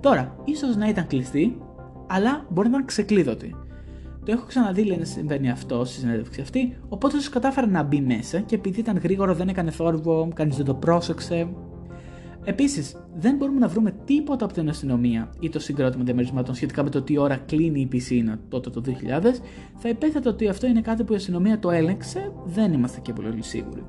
[0.00, 1.58] Τώρα, ίσως να ήταν κλειστή,
[2.06, 3.54] αλλά μπορεί να ήταν ξεκλείδωτη.
[4.28, 8.00] Το έχω ξαναδεί λέει να συμβαίνει αυτό στη συνέντευξη αυτή, οπότε ίσως κατάφερα να μπει
[8.00, 11.48] μέσα και επειδή ήταν γρήγορο δεν έκανε θόρυβο, κανείς δεν το πρόσεξε.
[12.44, 16.90] Επίσης, δεν μπορούμε να βρούμε τίποτα από την αστυνομία ή το συγκρότημα διαμερισμάτων σχετικά με
[16.90, 18.92] το τι ώρα κλείνει η πισίνα τότε το 2000.
[19.76, 23.42] Θα υπέθετε ότι αυτό είναι κάτι που η αστυνομία το έλεγξε, δεν είμαστε και πολύ
[23.42, 23.82] σίγουροι.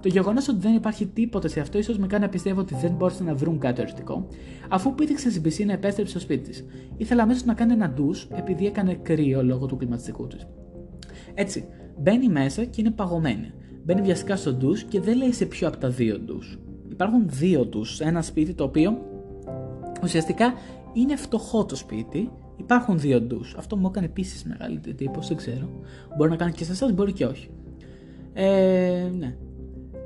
[0.00, 2.92] Το γεγονός ότι δεν υπάρχει τίποτα σε αυτό ίσως με κάνει να πιστεύω ότι δεν
[2.92, 4.28] μπόρεσαν να βρουν κάτι οριστικό,
[4.68, 6.64] αφού πήδηξε στην πισίνα επέστρεψε στο σπίτι της.
[6.96, 10.46] Ήθελα αμέσως να κάνει ένα ντους επειδή έκανε κρύο λόγω του κλιματιστικού της.
[11.34, 11.64] Έτσι,
[11.98, 13.52] μπαίνει μέσα και είναι παγωμένη.
[13.84, 16.58] Μπαίνει βιαστικά στο ντους και δεν λέει σε ποιο από τα δύο ντους.
[16.90, 18.98] Υπάρχουν δύο ντους σε ένα σπίτι το οποίο
[20.02, 20.54] ουσιαστικά
[20.92, 22.30] είναι φτωχό το σπίτι.
[22.56, 23.54] Υπάρχουν δύο ντους.
[23.58, 25.68] Αυτό μου έκανε επίσης μεγάλη εντύπωση, δεν ξέρω.
[26.16, 27.50] Μπορεί να κάνει και σε εσάς, μπορεί και όχι.
[28.32, 29.36] Ε, ναι.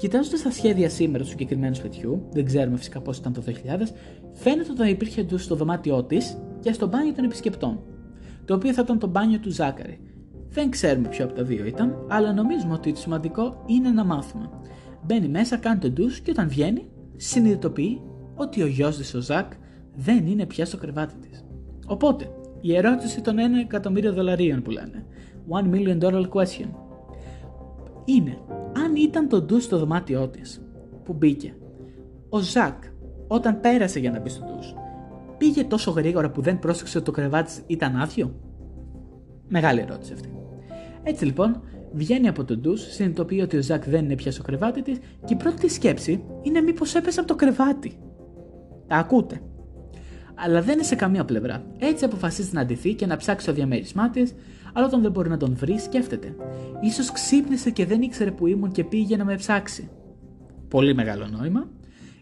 [0.01, 3.51] Κοιτάζοντας τα σχέδια σήμερα του συγκεκριμένου σπιτιού, δεν ξέρουμε φυσικά πώς ήταν το 2000,
[4.33, 7.81] φαίνεται ότι υπήρχε ντου στο δωμάτιό της και στο μπάνιο των επισκεπτών,
[8.45, 10.01] το οποίο θα ήταν το μπάνιο του Ζάκαρη.
[10.49, 14.51] Δεν ξέρουμε ποιο από τα δύο ήταν, αλλά νομίζουμε ότι το σημαντικό είναι να μάθουμε.
[15.03, 18.01] Μπαίνει μέσα, κάνει το ντους και όταν βγαίνει, συνειδητοποιεί
[18.35, 19.53] ότι ο γιος της, ο Ζακ,
[19.97, 21.45] δεν είναι πια στο κρεβάτι της.
[21.87, 25.05] Οπότε, η ερώτηση των 1 εκατομμύριο δολαρίων που λένε,
[25.49, 26.69] One million dollar question,
[28.05, 28.39] είναι
[28.91, 30.63] αν ήταν το ντους στο δωμάτιό της
[31.05, 31.55] που μπήκε.
[32.29, 32.85] Ο Ζακ,
[33.27, 34.75] όταν πέρασε για να μπει στο ντους,
[35.39, 38.35] πήγε τόσο γρήγορα που δεν πρόσεξε ότι το κρεβάτι ήταν άδειο;
[39.49, 40.33] Μεγάλη ερώτηση αυτή.
[41.03, 44.83] Έτσι λοιπόν, βγαίνει από το ντους, συνειδητοποιεί ότι ο Ζακ δεν είναι πια στο κρεβάτι
[44.83, 47.99] της και η πρώτη σκέψη είναι μήπως έπεσε από το κρεβάτι.
[48.87, 49.41] Τα ακούτε.
[50.35, 51.65] Αλλά δεν είναι σε καμία πλευρά.
[51.79, 54.35] Έτσι αποφασίζει να αντιθεί και να ψάξει το διαμέρισμά της,
[54.73, 56.35] αλλά όταν δεν μπορεί να τον βρει, σκέφτεται.
[56.93, 59.91] σω ξύπνησε και δεν ήξερε που ήμουν και πήγε να με ψάξει.
[60.69, 61.69] Πολύ μεγάλο νόημα.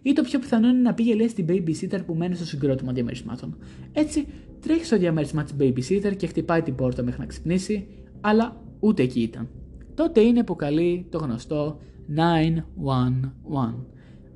[0.02, 3.56] Ή το πιο πιθανό είναι να πήγε λέει στην babysitter που μένει στο συγκρότημα διαμερισμάτων.
[3.92, 4.26] Έτσι,
[4.60, 7.86] τρέχει στο διαμέρισμά της babysitter και χτυπάει την πόρτα μέχρι να ξυπνήσει,
[8.20, 9.48] αλλά ούτε εκεί ήταν.
[9.94, 11.80] Τότε είναι που καλεί το γνωστό
[12.16, 13.74] 911.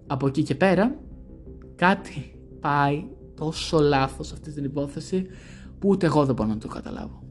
[0.06, 0.98] Από εκεί και πέρα,
[1.74, 3.04] κάτι πάει
[3.36, 5.26] τόσο λάθος αυτή την υπόθεση
[5.78, 7.21] που ούτε εγώ δεν μπορώ να το καταλάβω.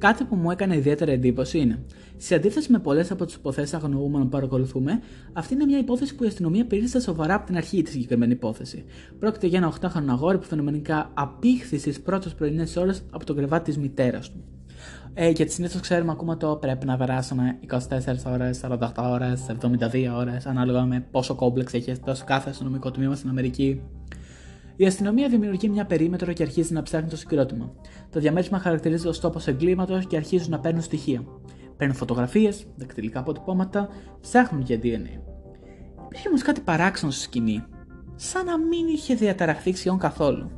[0.00, 1.82] Κάτι που μου έκανε ιδιαίτερη εντύπωση είναι,
[2.16, 5.00] σε αντίθεση με πολλές από τις υποθέσεις αγνοούμενων που παρακολουθούμε,
[5.32, 8.32] αυτή είναι μια υπόθεση που η αστυνομία πήρε στα σοβαρά από την αρχή της συγκεκριμένη
[8.32, 8.84] υπόθεση.
[9.18, 13.64] Πρόκειται για ένα 8χρονο αγόρι που φαινομενικά απήχθη στις πρώτες πρωινές ώρες από το κρεβάτι
[13.64, 14.44] της μητέρας του.
[15.14, 17.78] Ε, γιατί συνήθως ξέρουμε ακόμα το πρέπει να περάσουμε 24
[18.26, 23.28] ώρες, 48 ώρες, 72 ώρες, ανάλογα με πόσο κόμπλεξ έχεις τόσο κάθε αστυνομικό τμήμα στην
[23.28, 23.80] Αμερική.
[24.80, 27.72] Η αστυνομία δημιουργεί μια περίμετρο και αρχίζει να ψάχνει το συγκρότημα.
[28.10, 31.24] Το διαμέρισμα χαρακτηρίζεται ως τόπος εγκλήματος και αρχίζουν να παίρνουν στοιχεία.
[31.76, 33.88] Παίρνουν φωτογραφίες, δακτυλικά αποτυπώματα,
[34.20, 35.20] ψάχνουν για DNA.
[36.04, 37.64] Υπήρχε όμως κάτι παράξενο στη σκηνή,
[38.16, 40.50] σαν να μην είχε διαταραχθεί σχεδόν καθόλου.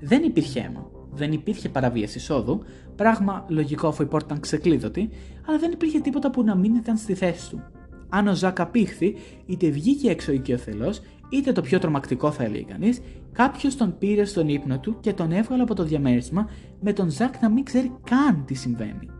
[0.00, 2.62] Δεν υπήρχε αίμα, δεν υπήρχε παραβίαση εισόδου,
[2.96, 5.08] πράγμα λογικό αφού η πόρτα ήταν ξεκλείδωτη,
[5.46, 7.62] αλλά δεν υπήρχε τίποτα που να μην ήταν στη θέση του.
[8.08, 13.00] Αν ο Ζακ απήχθη, είτε βγήκε έξω οικειοθελώς, είτε το πιο τρομακτικό θα έλεγε κανείς,
[13.36, 16.48] κάποιος τον πήρε στον ύπνο του και τον έβγαλε από το διαμέρισμα
[16.80, 19.10] με τον Ζακ να μην ξέρει καν τι συμβαίνει.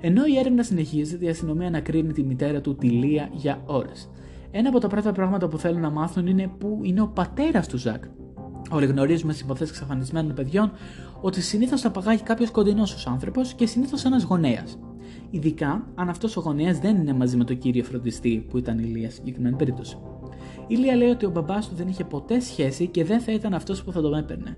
[0.00, 4.10] Ενώ η έρευνα συνεχίζεται, η αστυνομία ανακρίνει τη μητέρα του τη Λία για ώρες.
[4.50, 7.76] Ένα από τα πρώτα πράγματα που θέλουν να μάθουν είναι πού είναι ο πατέρας του
[7.76, 8.04] Ζακ.
[8.70, 10.72] Όλοι γνωρίζουμε στις υποθέσεις εξαφανισμένων παιδιών
[11.20, 14.78] ότι συνήθως τα παγάγει κάποιος κοντινός ως άνθρωπος και συνήθως ένας γονέας.
[15.30, 18.82] Ειδικά αν αυτός ο γονέας δεν είναι μαζί με τον κύριο φροντιστή που ήταν η
[18.82, 19.98] Λία στην συγκεκριμένη περίπτωση.
[20.66, 23.54] Η Λία λέει ότι ο μπαμπάς του δεν είχε ποτέ σχέση και δεν θα ήταν
[23.54, 24.56] αυτός που θα τον έπαιρνε.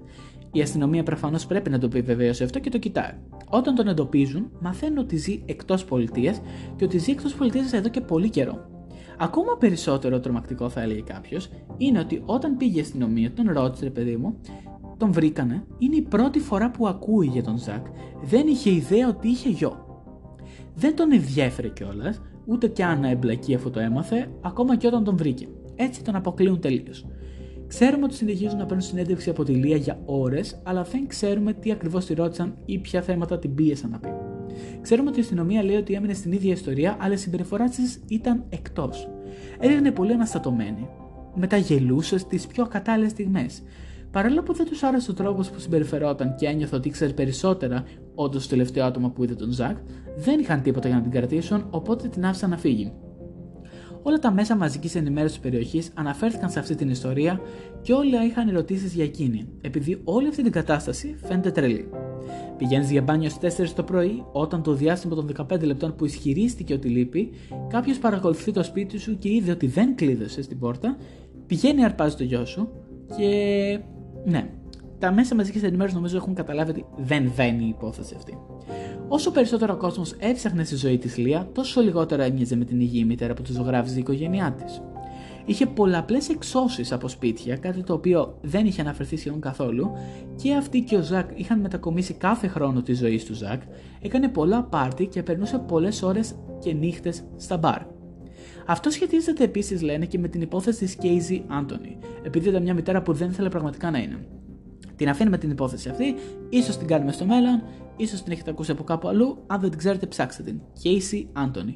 [0.52, 3.12] Η αστυνομία προφανώς πρέπει να το επιβεβαίωσε αυτό και το κοιτάει.
[3.48, 6.40] Όταν τον εντοπίζουν, μαθαίνουν ότι ζει εκτός πολιτείας
[6.76, 8.70] και ότι ζει εκτός πολιτείας εδώ και πολύ καιρό.
[9.18, 14.16] Ακόμα περισσότερο τρομακτικό θα έλεγε κάποιος είναι ότι όταν πήγε η αστυνομία, τον ρώτησε, παιδί
[14.16, 14.40] μου,
[14.96, 17.86] τον βρήκανε, είναι η πρώτη φορά που ακούει για τον Ζακ.
[18.22, 19.91] Δεν είχε ιδέα ότι είχε γιο.
[20.74, 25.04] Δεν τον ενδιέφερε κιόλας, ούτε κι αν να εμπλακεί αφού το έμαθε, ακόμα και όταν
[25.04, 25.48] τον βρήκε.
[25.76, 27.06] Έτσι τον αποκλείουν τελείως.
[27.66, 31.72] Ξέρουμε ότι συνεχίζουν να παίρνουν συνέντευξη από τη Λία για ώρες, αλλά δεν ξέρουμε τι
[31.72, 34.08] ακριβώς τη ρώτησαν ή ποια θέματα την πίεσαν να πει.
[34.80, 38.44] Ξέρουμε ότι η αστυνομία λέει ότι έμεινε στην ίδια ιστορία, αλλά η συμπεριφορά της ήταν
[38.48, 39.08] εκτός.
[39.58, 40.88] Έδειχνε πολύ αναστατωμένη.
[41.34, 43.62] Μετά γελούσες στι πιο ακατάλληλε στιγμές.
[44.12, 48.42] Παρόλο που δεν τους άρεσε ο τρόπος που συμπεριφερόταν και ένιωθε ότι ήξερε περισσότερα, όντως
[48.42, 49.76] το τελευταίο άτομο που είδε τον Ζακ,
[50.16, 52.92] δεν είχαν τίποτα για να την κρατήσουν, οπότε την άφησαν να φύγει.
[54.02, 57.40] Όλα τα μέσα μαζικής ενημέρωσης της περιοχής αναφέρθηκαν σε αυτή την ιστορία
[57.82, 61.88] και όλα είχαν ερωτήσεις για εκείνη, επειδή όλη αυτή την κατάσταση φαίνεται τρελή.
[62.56, 66.74] Πηγαίνεις για μπάνιο στις 4 το πρωί, όταν το διάστημα των 15 λεπτών που ισχυρίστηκε
[66.74, 67.30] ότι λείπει,
[67.68, 70.96] κάποιος παρακολουθεί το σπίτι σου και είδε ότι δεν κλείδωσε στην πόρτα,
[71.46, 72.68] πηγαίνει αρπάζει το γιο σου
[73.16, 73.80] και.
[74.24, 74.48] Ναι,
[74.98, 78.38] τα μέσα μαζικής ενημέρωσης νομίζω έχουν καταλάβει ότι δεν βαίνει η υπόθεση αυτή.
[79.08, 83.04] Όσο περισσότερο ο κόσμος έψαχνε στη ζωή της Λία, τόσο λιγότερο έμοιαζε με την υγιή
[83.06, 84.82] μητέρα που τους ζωγράφιζε η οικογένειά της.
[85.44, 89.90] Είχε πολλαπλές εξώσεις από σπίτια, κάτι το οποίο δεν είχε αναφερθεί σχεδόν καθόλου,
[90.42, 93.62] και αυτή και ο Ζακ είχαν μετακομίσει κάθε χρόνο τη ζωή του Ζακ,
[94.00, 97.82] έκανε πολλά πάρτι και περνούσε πολλές ώρες και νύχτες στα μπαρ.
[98.66, 103.02] Αυτό σχετίζεται επίσης, λένε, και με την υπόθεση της Casey Anthony, επειδή ήταν μια μητέρα
[103.02, 104.26] που δεν ήθελε πραγματικά να είναι.
[104.96, 106.14] Την αφήνουμε την υπόθεση αυτή,
[106.48, 107.62] ίσως την κάνουμε στο μέλλον,
[107.96, 110.60] ίσως την έχετε ακούσει από κάπου αλλού, αν δεν την ξέρετε ψάξτε την.
[110.82, 111.74] Casey Anthony.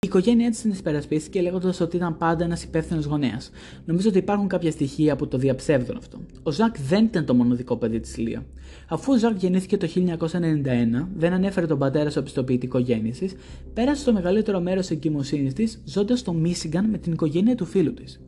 [0.00, 3.50] Η οικογένειά της την υπερασπίστηκε λέγοντας ότι ήταν πάντα ένας υπεύθυνος γονέας.
[3.84, 6.20] Νομίζω ότι υπάρχουν κάποια στοιχεία που το διαψεύδουν αυτό.
[6.42, 8.46] Ο Ζακ δεν ήταν το μοναδικό παιδί της Λία.
[8.90, 13.34] Αφού ο Ζακ γεννήθηκε το 1991, δεν ανέφερε τον πατέρα στο πιστοποιητικό γέννησης,
[13.74, 18.20] πέρασε το μεγαλύτερο μέρος εγκυμοσύνης της ζώντας στο Μίσιγκαν με την οικογένεια του φίλου της.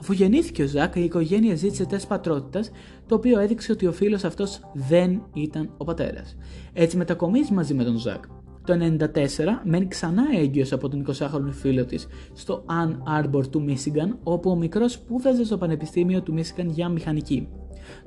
[0.00, 2.70] Αφού γεννήθηκε ο Ζακ, η οικογένεια ζήτησε τεστ πατρότητας,
[3.06, 6.36] το οποίο έδειξε ότι ο φίλος αυτός δεν ήταν ο πατέρας.
[6.72, 8.24] Έτσι μετακομίζει μαζί με τον Ζακ.
[8.64, 14.18] Το 1994 μένει ξανά έγκυος από τον 20χρονο φίλο της στο Ann Arbor του Μίσιγκαν,
[14.22, 17.48] όπου ο μικρός σπούδαζε στο Πανεπιστήμιο του Μίσιγκαν για μηχανική.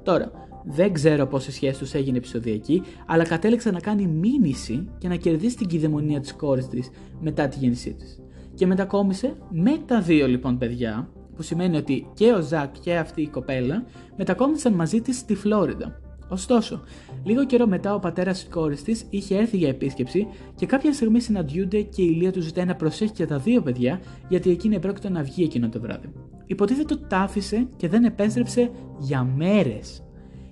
[0.04, 0.32] Τώρα,
[0.66, 5.16] δεν ξέρω πώς η σχέση τους έγινε επεισοδιακή, αλλά κατέληξε να κάνει μήνυση και να
[5.16, 8.20] κερδίσει την κυδαιμονία της κόρης της μετά τη γέννησή της.
[8.54, 13.22] Και μετακόμισε με τα δύο λοιπόν παιδιά, που σημαίνει ότι και ο Ζακ και αυτή
[13.22, 13.84] η κοπέλα
[14.18, 16.02] μετακόμισαν μαζί της στη Φλόριντα.
[16.30, 16.82] Ωστόσο,
[17.24, 21.20] λίγο καιρό μετά ο πατέρας της κόρης της είχε έρθει για επίσκεψη και κάποια στιγμή
[21.20, 25.10] συναντιούνται και η Λία του ζητάει να προσέχει και τα δύο παιδιά γιατί εκείνη επρόκειτο
[25.10, 26.12] να βγει εκείνο το βράδυ.
[26.46, 30.04] Υποτίθεται ότι τα άφησε και δεν επέστρεψε για μέρες.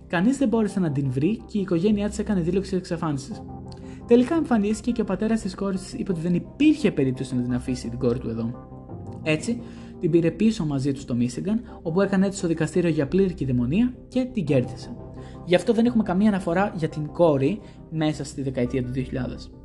[0.09, 3.41] Κανείς δεν μπόρεσε να την βρει και η οικογένειά της έκανε δήλωση εξαφάνισης.
[4.07, 7.53] Τελικά εμφανίστηκε και ο πατέρας της κόρης τη είπε ότι δεν υπήρχε περίπτωση να την
[7.53, 8.67] αφήσει την κόρη του εδώ.
[9.23, 9.61] Έτσι,
[9.99, 13.93] την πήρε πίσω μαζί του στο Μίσιγκαν, όπου έκανε έτσι στο δικαστήριο για πλήρη κυδαιμονία
[14.07, 14.95] και την κέρδισε.
[15.45, 19.58] Γι' αυτό δεν έχουμε καμία αναφορά για την κόρη μέσα στη δεκαετία του 2000.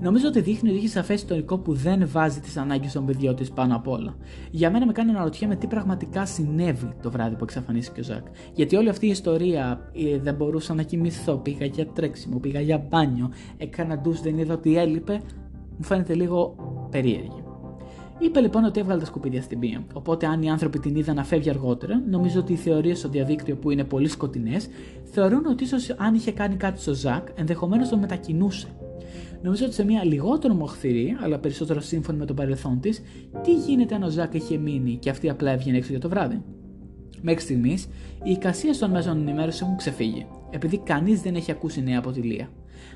[0.00, 3.50] Νομίζω ότι δείχνει ότι έχει σαφές ιστορικό που δεν βάζει τις ανάγκες των παιδιών της
[3.50, 4.16] πάνω απ' όλα.
[4.50, 8.26] Για μένα με κάνει να ρωτιέμαι τι πραγματικά συνέβη το βράδυ που εξαφανίστηκε ο Ζακ.
[8.54, 12.86] Γιατί όλη αυτή η ιστορία ε, δεν μπορούσα να κοιμηθώ, πήγα για τρέξιμο, πήγα για
[12.88, 15.20] μπάνιο, έκανα ντους, δεν είδα ότι έλειπε,
[15.76, 16.54] μου φαίνεται λίγο
[16.90, 17.42] περίεργη.
[18.18, 19.84] Είπε λοιπόν ότι έβγαλε τα σκουπίδια στην πία.
[19.92, 23.56] Οπότε, αν οι άνθρωποι την είδαν να φεύγει αργότερα, νομίζω ότι οι θεωρίες στο διαδίκτυο
[23.56, 24.68] που είναι πολύ σκοτεινές
[25.04, 28.68] θεωρούν ότι ίσως αν είχε κάνει κάτι στο Ζακ, ενδεχομένως τον μετακινούσε.
[29.42, 33.02] Νομίζω ότι σε μια λιγότερο μοχθηρή, αλλά περισσότερο σύμφωνη με το παρελθόν της,
[33.42, 36.42] τι γίνεται αν ο Ζακ είχε μείνει και αυτή απλά έβγαινε έξω για το βράδυ;
[37.20, 37.84] Μέχρι στιγμής,
[38.24, 42.20] οι εικασίες των μέσων ενημέρωσης έχουν ξεφύγει, επειδή κανείς δεν έχει ακούσει νέα από τη
[42.20, 42.48] Λία.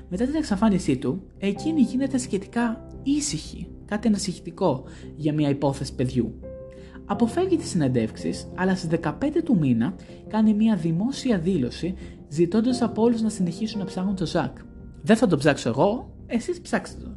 [0.09, 4.83] Μετά την εξαφάνισή του, εκείνη γίνεται σχετικά ήσυχη κάτι ανασυχητικό
[5.15, 6.39] για μια υπόθεση παιδιού.
[7.05, 9.95] Αποφεύγει τις συνεντεύξεις, αλλά στις 15 του μήνα
[10.27, 11.93] κάνει μια δημόσια δήλωση
[12.29, 14.57] ζητώντας από όλους να συνεχίσουν να ψάχνουν το Ζακ.
[15.01, 17.15] Δεν θα το ψάξω εγώ, εσείς ψάξτε το.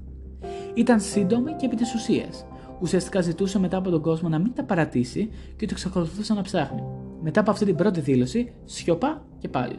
[0.75, 2.47] Ήταν σύντομη και επί της ουσίας.
[2.81, 6.83] Ουσιαστικά ζητούσε μετά από τον κόσμο να μην τα παρατήσει και το εξακολουθούσε να ψάχνει.
[7.23, 9.77] Μετά από αυτή την πρώτη δήλωση, σιωπά και πάλι.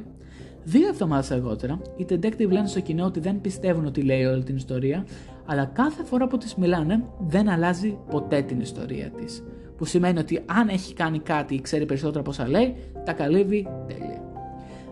[0.63, 4.55] Δύο εβδομάδες αργότερα, οι detective λένε στο κοινό ότι δεν πιστεύουν ότι λέει όλη την
[4.55, 5.05] ιστορία,
[5.45, 9.43] αλλά κάθε φορά που τη μιλάνε δεν αλλάζει ποτέ την ιστορία της.
[9.77, 13.67] Που σημαίνει ότι αν έχει κάνει κάτι ή ξέρει περισσότερα από όσα λέει, τα καλύβει
[13.87, 14.21] τέλεια.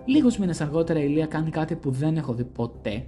[0.05, 3.05] Λίγους μήνες αργότερα η Λία κάνει κάτι που δεν έχω δει ποτέ.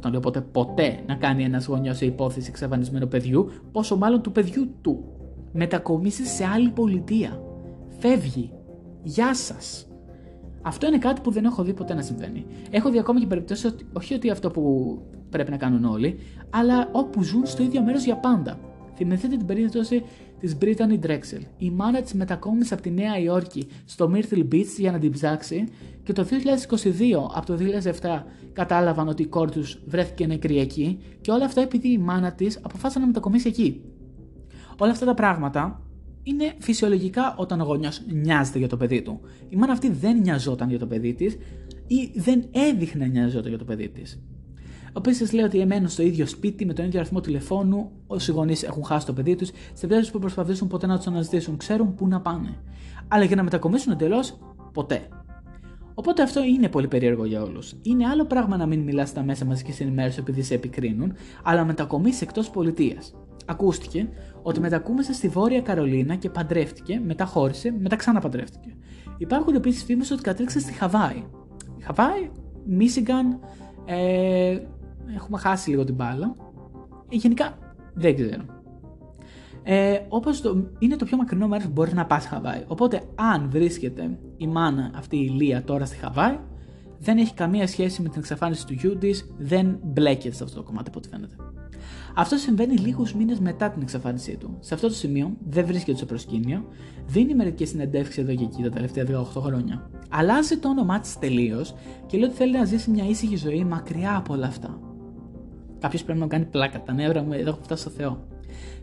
[0.00, 4.32] Όταν λέω ποτέ, ποτέ να κάνει ένα γονιό σε υπόθεση εξαφανισμένου παιδιού, πόσο μάλλον του
[4.32, 5.04] παιδιού του.
[5.52, 7.42] Μετακομίσει σε άλλη πολιτεία.
[7.98, 8.52] Φεύγει.
[9.02, 9.88] Γεια σας.
[10.62, 12.46] Αυτό είναι κάτι που δεν έχω δει ποτέ να συμβαίνει.
[12.70, 14.98] Έχω δει ακόμα και περιπτώσεις ότι όχι ότι αυτό που
[15.30, 16.18] πρέπει να κάνουν όλοι,
[16.50, 18.58] αλλά όπου ζουν στο ίδιο μέρος για πάντα.
[19.00, 20.02] Θυμηθείτε την περίπτωση
[20.40, 21.40] της Brittany Drexel.
[21.58, 25.64] Η μάνα της μετακόμισε από τη Νέα Υόρκη στο Myrtle Beach για να την ψάξει
[26.02, 26.30] και το 2022,
[27.34, 27.58] από το
[28.00, 28.22] 2007,
[28.52, 32.58] κατάλαβαν ότι η κόρη τους βρέθηκε νεκρή εκεί και όλα αυτά επειδή η μάνα της
[32.62, 33.80] αποφάσισε να μετακομίσει εκεί.
[34.78, 35.82] Όλα αυτά τα πράγματα
[36.22, 39.20] είναι φυσιολογικά όταν ο γονιός νοιάζεται για το παιδί του.
[39.48, 41.36] Η μάνα αυτή δεν νοιαζόταν για το παιδί της
[41.86, 44.20] ή δεν έδειχνε να νοιαζόταν για το παιδί της.
[44.96, 48.84] Επίση λέει ότι εμένουν στο ίδιο σπίτι με τον ίδιο αριθμό τηλεφώνου όσοι γονείς έχουν
[48.84, 52.20] χάσει το παιδί τους, σε περίπτωση που προσπαθήσουν ποτέ να τους αναζητήσουν, ξέρουν πού να
[52.20, 52.56] πάνε.
[53.08, 54.38] Αλλά για να μετακομίσουν εντελώς,
[54.72, 55.08] ποτέ.
[55.94, 57.74] Οπότε αυτό είναι πολύ περίεργο για όλους.
[57.82, 61.12] Είναι άλλο πράγμα να μην μιλάς στα μέσα μαζικής ενημέρωσης επειδή σε επικρίνουν,
[61.42, 63.14] αλλά μετακομίσεις εκτός πολιτείας.
[63.46, 64.08] Ακούστηκε
[64.42, 68.76] ότι μετακούμισε στη Βόρεια Καρολίνα και παντρεύτηκε, μετά χώρισε, μετά ξαναπαντρεύτηκε.
[69.18, 71.24] Υπάρχουν επίσης φήμες ότι κατέληξε στη Χαβάη.
[71.80, 72.30] Χαβάη,
[72.66, 73.40] Μίσιγκαν,
[73.84, 74.58] ε,
[75.14, 76.36] έχουμε χάσει λίγο την μπάλα.
[77.08, 77.58] Ε, γενικά
[77.94, 78.44] δεν ξέρω.
[79.62, 82.64] Ε, όπως το, είναι το πιο μακρινό μέρος που μπορεί να πας στη Χαβάη.
[82.66, 86.38] Οπότε αν βρίσκεται η μάνα αυτή η Λία τώρα στη Χαβάη,
[86.98, 90.62] δεν έχει καμία σχέση με την εξαφάνιση του γιού της, δεν μπλέκεται σε αυτό το
[90.62, 91.34] κομμάτι από ό,τι φαίνεται.
[92.14, 94.56] Αυτό συμβαίνει λίγους μήνες μετά την εξαφάνισή του.
[94.60, 96.64] Σε αυτό το σημείο δεν βρίσκεται στο προσκήνιο,
[97.06, 99.90] δίνει μερικές συνεντεύξεις εδώ και εκεί τα τελευταία 18 χρόνια.
[100.10, 101.74] Αλλάζει το όνομά της τελείως
[102.06, 104.89] και λέει ότι θέλει να ζήσει μια ήσυχη ζωή μακριά από όλα αυτά.
[105.80, 106.82] Κάποιος πρέπει να κάνει πλάκα.
[106.82, 108.26] Τα νεύρα μου εδώ έχω φτάσει στο Θεό.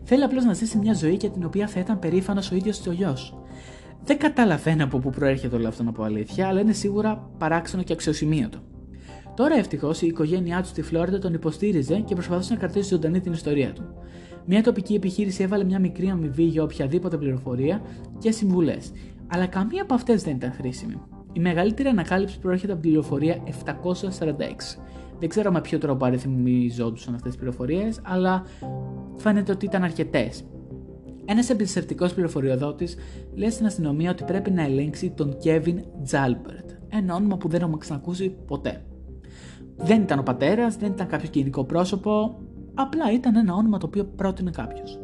[0.04, 2.88] Θέλει απλώς να ζήσει μια ζωή για την οποία θα ήταν περήφανος ο ίδιος και
[2.88, 3.38] ο γιος.
[4.04, 8.58] Δεν καταλαβαίνω από πού προέρχεται όλο αυτό από αλήθεια, αλλά είναι σίγουρα παράξενο και αξιοσημείωτο.
[9.34, 13.32] Τώρα ευτυχώς η οικογένειά του στη Φλόριντα τον υποστήριζε και προσπαθούσε να κρατήσει ζωντανή την
[13.32, 13.82] ιστορία του.
[14.44, 17.82] Μια τοπική επιχείρηση έβαλε μια μικρή αμοιβή για οποιαδήποτε πληροφορία
[18.18, 18.92] και συμβουλές,
[19.26, 21.00] αλλά καμία από αυτές δεν ήταν χρήσιμη.
[21.32, 24.78] Η μεγαλύτερη ανακάλυψη προέρχεται από την πληροφορία 746.
[25.18, 28.42] Δεν ξέρω με ποιο τρόπο αριθμιζόντουσαν αυτές τις πληροφορίες, αλλά
[29.16, 30.44] φαίνεται ότι ήταν αρκετές.
[31.24, 32.96] Ένας εμπιστευτικός πληροφοριοδότης
[33.34, 35.76] λέει στην αστυνομία ότι πρέπει να ελέγξει τον Kevin
[36.10, 38.82] Jalbert, ένα όνομα που δεν έχουμε ξανακούσει ποτέ.
[39.76, 42.40] Δεν ήταν ο πατέρας, δεν ήταν κάποιος κοινικό πρόσωπο,
[42.74, 44.98] απλά ήταν ένα όνομα το οποίο πρότεινε κάποιος.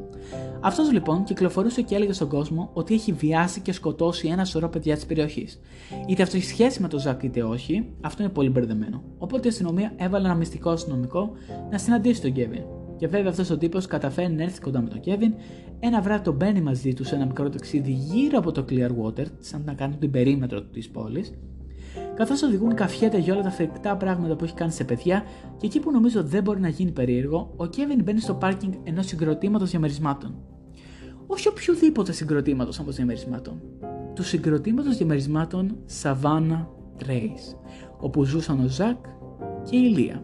[0.67, 4.95] Αυτός λοιπόν κυκλοφορούσε και έλεγε στον κόσμο ότι έχει βιάσει και σκοτώσει ένα σωρό παιδιά
[4.95, 5.61] της περιοχής.
[6.07, 9.03] Είτε αυτό έχει σχέση με τον Ζακ είτε όχι, αυτό είναι πολύ μπερδεμένο.
[9.19, 11.31] Οπότε η αστυνομία έβαλε ένα μυστικό αστυνομικό
[11.71, 12.63] να συναντήσει τον Κέβιν.
[12.97, 15.35] Και βέβαια αυτός ο τύπος καταφέρει να έρθει κοντά με τον Κέβιν.
[15.81, 19.63] Ένα βράδυ τον μπαίνει μαζί τους σε ένα μικρό ταξίδι γύρω από το Clearwater, σαν
[19.65, 21.33] να κάνουν την περίμετρο της πόλης,
[22.15, 25.25] καθώς οδηγούν καφιέτα για όλα τα φρικτά πράγματα που έχει κάνει σε παιδιά
[25.57, 29.07] και εκεί που νομίζω δεν μπορεί να γίνει περίεργο, ο Κέβιν μπαίνει στο πάρκινγκ ενός
[29.07, 30.35] συγκροτήματος διαμερισμάτων.
[31.35, 33.61] Όχι οποιοδήποτε συγκροτήματος από διαμερισμάτων.
[34.15, 36.67] Του συγκροτήματος διαμερισμάτων Savannah
[36.99, 37.57] Trace,
[37.99, 39.05] όπου ζούσαν ο Ζακ
[39.71, 40.23] και η Λία.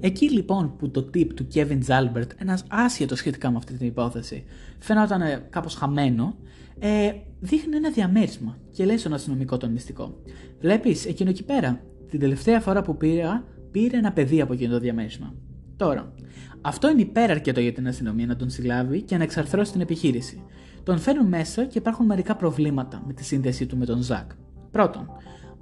[0.00, 4.44] Εκεί λοιπόν που το tip του Kevin Zalbert, ένας άσχετος σχετικά με αυτή την υπόθεση,
[4.78, 6.36] φαίνονταν ε, κάπως χαμένο,
[6.78, 7.12] ε,
[7.44, 10.16] δείχνει ένα διαμέρισμα και λέει στον αστυνομικό τον μυστικό.
[10.60, 11.80] Βλέπεις, εκείνο εκεί πέρα,
[12.10, 15.34] την τελευταία φορά που πήρα, πήρε ένα παιδί από εκείνο το διαμέρισμα.
[15.76, 16.12] Τώρα,
[16.60, 20.42] αυτό είναι υπέραρκετο για την αστυνομία να τον συλλάβει και να εξαρθρώσει την επιχείρηση.
[20.82, 24.30] Τον φέρνουν μέσα και υπάρχουν μερικά προβλήματα με τη σύνδεσή του με τον Ζακ.
[24.70, 25.10] Πρώτον,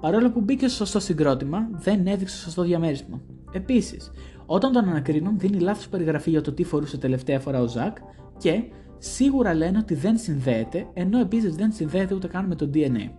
[0.00, 3.20] παρόλο που μπήκε στο σωστό συγκρότημα, δεν έδειξε σωστό διαμέρισμα.
[3.52, 4.10] Επίσης,
[4.46, 7.96] όταν τον ανακρίνουν, δίνει λάθος περιγραφή για το τι φορούσε τελευταία φορά ο Ζακ
[8.38, 8.62] και
[9.04, 13.10] σίγουρα λένε ότι δεν συνδέεται, ενώ επίσης δεν συνδέεται ούτε καν με το DNA.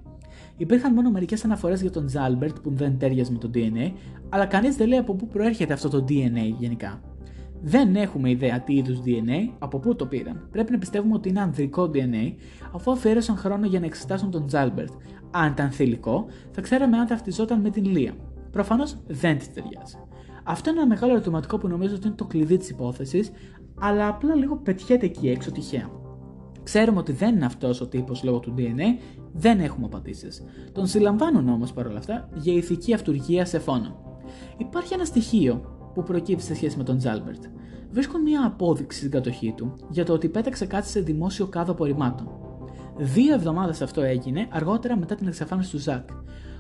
[0.57, 3.91] Υπήρχαν μόνο μερικές αναφορές για τον Τζάλμπερτ που δεν ταίριαζε με το DNA,
[4.29, 7.01] αλλά κανείς δεν λέει από πού προέρχεται αυτό το DNA γενικά.
[7.61, 10.47] Δεν έχουμε ιδέα τι είδους DNA, από πού το πήραν.
[10.51, 12.33] Πρέπει να πιστεύουμε ότι είναι ανδρικό DNA,
[12.73, 14.91] αφού αφιέρωσαν χρόνο για να εξετάσουν τον Τζάλμπερτ.
[15.31, 18.13] Αν ήταν θηλυκό, θα ξέραμε αν ταυτιζόταν με την Λία.
[18.51, 19.97] Προφανώς δεν της ταιριάζει.
[20.43, 23.31] Αυτό είναι ένα μεγάλο ερωτηματικό που νομίζω ότι είναι το κλειδί της υπόθεσης,
[23.79, 25.89] αλλά απλά λίγο πετιέται εκεί έξω τυχαία.
[26.63, 29.01] Ξέρουμε ότι δεν είναι αυτός ο τύπος λόγω του DNA,
[29.33, 30.43] δεν έχουμε απαντήσεις.
[30.71, 34.21] Τον συλλαμβάνουν όμως παρόλα αυτά για ηθική αυτουργία σε φόνο.
[34.57, 37.43] Υπάρχει ένα στοιχείο που προκύπτει σε σχέση με τον Τζάλμπερτ.
[37.91, 42.27] Βρίσκουν μια απόδειξη στην κατοχή του για το ότι πέταξε κάτι σε δημόσιο κάδο απορριμμάτων.
[42.97, 46.09] Δύο εβδομάδες αυτό έγινε αργότερα μετά την εξαφάνιση του Ζακ.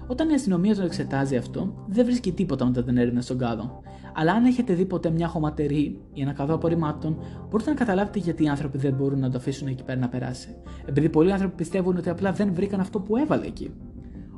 [0.07, 3.81] Όταν η αστυνομία το εξετάζει αυτό, δεν βρίσκει τίποτα μετά την έρευνα στον κάδο.
[4.15, 7.17] Αλλά αν έχετε δει ποτέ μια χωματερή ή ένα κάδο απορριμμάτων,
[7.49, 10.55] μπορείτε να καταλάβετε γιατί οι άνθρωποι δεν μπορούν να το αφήσουν εκεί πέρα να περάσει.
[10.85, 13.73] Επειδή πολλοί άνθρωποι πιστεύουν ότι απλά δεν βρήκαν αυτό που έβαλε εκεί.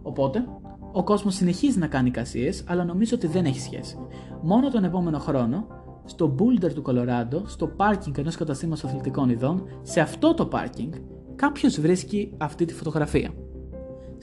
[0.01, 0.45] Οπότε,
[0.91, 3.97] ο κόσμος συνεχίζει να κάνει εικασίες, αλλά νομίζω ότι δεν έχει σχέση.
[4.41, 5.67] Μόνο τον επόμενο χρόνο,
[6.05, 10.93] στο Boulder του Κολοράντο, στο πάρκινγκ ενός καταστήματος αθλητικών ειδών, σε αυτό το πάρκινγκ,
[11.35, 13.33] κάποιος βρίσκει αυτή τη φωτογραφία.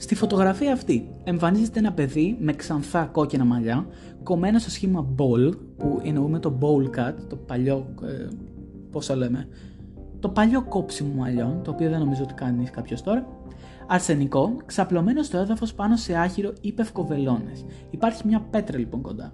[0.03, 3.87] Στη φωτογραφία αυτή εμφανίζεται ένα παιδί με ξανθά κόκκινα μαλλιά,
[4.23, 8.27] κομμένο στο σχήμα bowl, που εννοούμε το bowl cut, το παλιό, ε,
[8.91, 9.47] πώς το λέμε,
[10.19, 13.27] το παλιό κόψιμο μαλλιών, το οποίο δεν νομίζω ότι κάνει κάποιος τώρα,
[13.87, 17.51] αρσενικό, ξαπλωμένο στο έδαφος πάνω σε άχυρο ή πευκοβελώνε.
[17.89, 19.33] Υπάρχει μια πέτρα λοιπόν κοντά.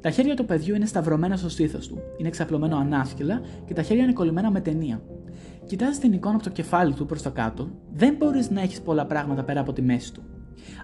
[0.00, 4.02] Τα χέρια του παιδιού είναι σταυρωμένα στο στήθος του, είναι ξαπλωμένο ανάσκελα και τα χέρια
[4.02, 5.02] είναι κολλημένα με ταινία.
[5.66, 9.06] Κοιτάζει την εικόνα από το κεφάλι του προς τα κάτω, δεν μπορείς να έχεις πολλά
[9.06, 10.22] πράγματα πέρα από τη μέση του.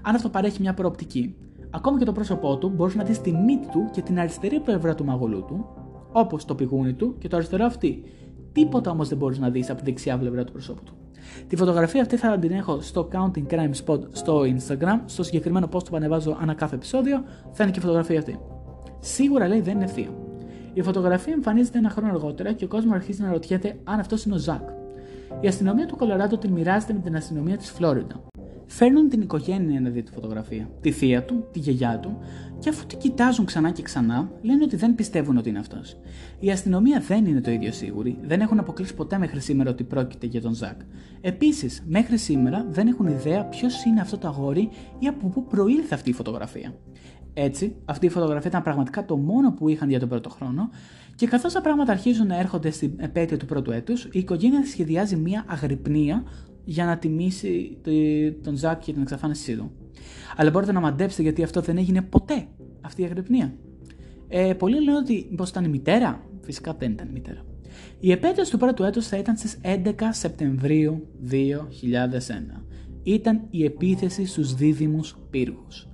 [0.02, 1.34] Αν αυτό παρέχει μια προοπτική,
[1.70, 4.94] ακόμα και το πρόσωπό του μπορείς να δεις τη μύτη του και την αριστερή πλευρά
[4.94, 5.66] του μαγουλού του,
[6.12, 8.02] όπως το πηγούνι του και το αριστερό αυτή.
[8.52, 10.92] Τίποτα όμως δεν μπορείς να δεις από τη δεξιά πλευρά του προσώπου του.
[11.46, 15.84] Τη φωτογραφία αυτή θα την έχω στο Counting Crime Spot στο Instagram, στο συγκεκριμένο post
[15.90, 18.38] που ανεβάζω ανά κάθε επεισόδιο, θα είναι και η φωτογραφία αυτή.
[18.98, 20.31] Σίγουρα λέει δεν είναι θείο.
[20.74, 24.34] Η φωτογραφία εμφανίζεται ένα χρόνο αργότερα και ο κόσμος αρχίζει να ρωτιέται αν αυτός είναι
[24.34, 24.68] ο Ζακ.
[25.40, 28.22] Η αστυνομία του Κολοράντο την μοιράζεται με την αστυνομία της Φλόριντα.
[28.66, 32.18] Φέρνουν την οικογένεια να δει τη φωτογραφία, τη θεία του, τη γιαγιά του,
[32.58, 35.96] και αφού την κοιτάζουν ξανά και ξανά, λένε ότι δεν πιστεύουν ότι είναι αυτός.
[36.38, 40.26] Η αστυνομία δεν είναι το ίδιο σίγουρη, δεν έχουν αποκλείσει ποτέ μέχρι σήμερα ότι πρόκειται
[40.26, 40.80] για τον Ζακ.
[41.20, 44.68] Επίσης, μέχρι σήμερα δεν έχουν ιδέα ποιος είναι αυτό το αγόρι
[44.98, 46.74] ή από πού προήλθε αυτή η φωτογραφία.
[47.34, 50.70] Έτσι, αυτή η φωτογραφία ήταν πραγματικά το μόνο που είχαν για τον πρώτο χρόνο
[51.14, 55.16] και καθώς τα πράγματα αρχίζουν να έρχονται στην επέτειο του πρώτου έτους, η οικογένεια σχεδιάζει
[55.16, 56.24] μια αγρυπνία
[56.64, 57.78] για να τιμήσει
[58.42, 59.70] τον Ζακ για την εξαφάνισή του.
[60.36, 62.46] Αλλά μπορείτε να μαντέψετε γιατί αυτό δεν έγινε ποτέ,
[62.80, 63.54] αυτή η αγρυπνία.
[64.28, 66.26] Ε, πολλοί λένε ότι μήπως ήταν η μητέρα.
[66.40, 67.44] Φυσικά δεν ήταν η μητέρα.
[68.00, 72.64] Η επέτειος του πρώτου έτους θα ήταν στις 11 Σεπτεμβρίου 2001.
[73.02, 75.91] Ήταν η επίθεση στους δίδυμους πύργους.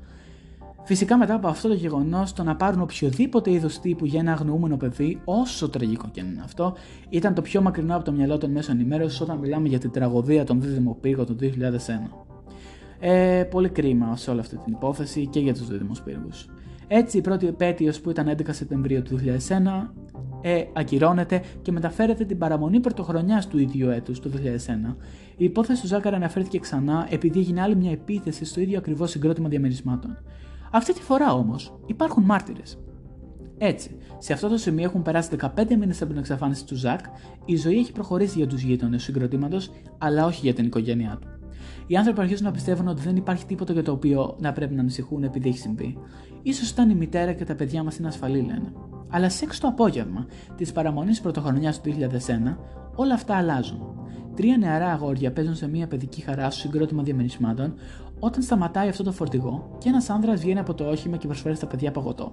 [0.89, 4.77] Φυσικά μετά από αυτό το γεγονός, το να πάρουν οποιοδήποτε είδος τύπου για ένα αγνοούμενο
[4.77, 6.75] παιδί, όσο τραγικό και αν είναι αυτό,
[7.09, 10.45] ήταν το πιο μακρινό από το μυαλό των μέσων ενημέρωσης όταν μιλάμε για την τραγωδία
[10.45, 11.47] των δίδυμων πύργων του 2001.
[13.01, 16.47] Ε, πολύ κρίμα σε όλη αυτή την υπόθεση και για τους δίδυμους πύργους.
[16.87, 19.91] Έτσι, η πρώτη επέτειος που ήταν 11 Σεπτεμβρίου του 2001
[20.41, 24.97] ε, ακυρώνεται και μεταφέρεται την παραμονή πρωτοχρονιάς του ίδιου έτους, του 2001.
[25.37, 29.49] Η υπόθεση του Ζάκαρα αναφέρθηκε ξανά επειδή έγινε άλλη μια επίθεση στο ίδιο ακριβώς συγκρότημα
[29.49, 30.19] διαμερισμάτων.
[30.73, 32.79] Αυτή τη φορά όμως υπάρχουν μάρτυρες.
[33.59, 37.01] Έτσι, σε αυτό το σημείο έχουν περάσει 15 μήνες από την εξαφάνιση του Ζακ,
[37.45, 41.29] η ζωή έχει προχωρήσει για τους γείτονες του συγκροτήματος, αλλά όχι για την οικογένειά του.
[41.87, 44.81] Οι άνθρωποι αρχίζουν να πιστεύουν ότι δεν υπάρχει τίποτα για το οποίο να πρέπει να
[44.81, 45.99] ανησυχούν επειδή έχει συμβεί.
[46.53, 48.73] σω ήταν η μητέρα και τα παιδιά μας είναι ασφαλή, λένε.
[49.09, 52.57] Αλλά σε 6 το απόγευμα της παραμονής πρωτοχρονιάς του 2001,
[52.95, 53.99] όλα αυτά αλλάζουν.
[54.35, 57.75] Τρία νεαρά αγόρια παίζουν σε μια παιδική χαρά στο συγκρότημα διαμερισμάτων,
[58.19, 61.67] όταν σταματάει αυτό το φορτηγό και ένας άνδρας βγαίνει από το όχημα και προσφέρει στα
[61.67, 62.33] παιδιά παγωτό.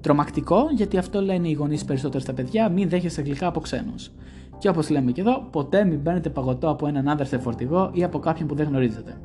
[0.00, 4.10] Τρομακτικό, γιατί αυτό λένε οι γονείς περισσότερο στα παιδιά, μην δέχεσαι γλυκά από ξένους.
[4.58, 8.04] Και όπως λέμε και εδώ, ποτέ μην παίρνετε παγωτό από έναν άνδρα σε φορτηγό ή
[8.04, 9.20] από κάποιον που δεν γνωρίζετε.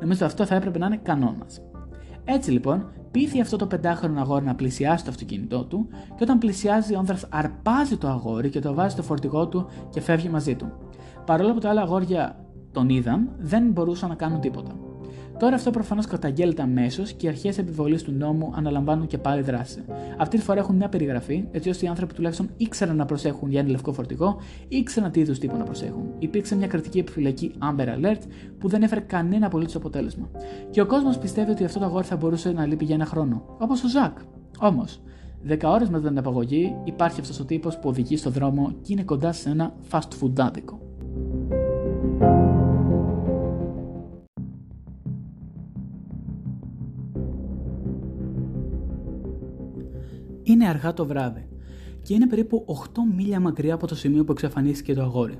[0.00, 1.60] Νομίζω αυτό θα έπρεπε να είναι κανόνας.
[2.24, 6.94] Έτσι λοιπόν, πείθει αυτό το πεντάχρονο αγόρι να πλησιάσει το αυτοκίνητό του και όταν πλησιάζει
[6.94, 10.72] ο άνδρας αρπάζει το αγόρι και το βάζει στο φορτηγό του και φεύγει μαζί του.
[11.26, 14.70] Παρόλο που τα άλλα αγόρια τον είδαν, δεν μπορούσαν να κάνουν τίποτα.
[15.38, 19.84] Τώρα αυτό προφανώς καταγγέλλεται αμέσως και οι αρχές επιβολής του νόμου αναλαμβάνουν και πάλι δράση.
[20.16, 23.60] Αυτή τη φορά έχουν μια περιγραφή, έτσι ώστε οι άνθρωποι τουλάχιστον ήξεραν να προσέχουν για
[23.60, 24.36] ένα λευκό φορτηγό,
[24.68, 26.04] ήξεραν τι είδους τύπο να προσέχουν.
[26.18, 28.20] Υπήρξε μια κρατική επιφυλακή Amber Alert
[28.58, 30.30] που δεν έφερε κανένα απολύτως αποτέλεσμα.
[30.70, 33.42] Και ο κόσμος πιστεύει ότι αυτό το αγόρι θα μπορούσε να λείπει για ένα χρόνο.
[33.58, 34.18] Όπως ο Ζακ.
[34.58, 35.00] Όμως,
[35.48, 39.02] 10 ώρες μετά την απαγωγή υπάρχει αυτός ο τύπος που οδηγεί στο δρόμο και είναι
[39.02, 40.80] κοντά σε ένα fast food άδικο.
[50.48, 51.48] Είναι αργά το βράδυ
[52.02, 55.38] και είναι περίπου 8 μίλια μακριά από το σημείο που εξαφανίστηκε το αγόρι.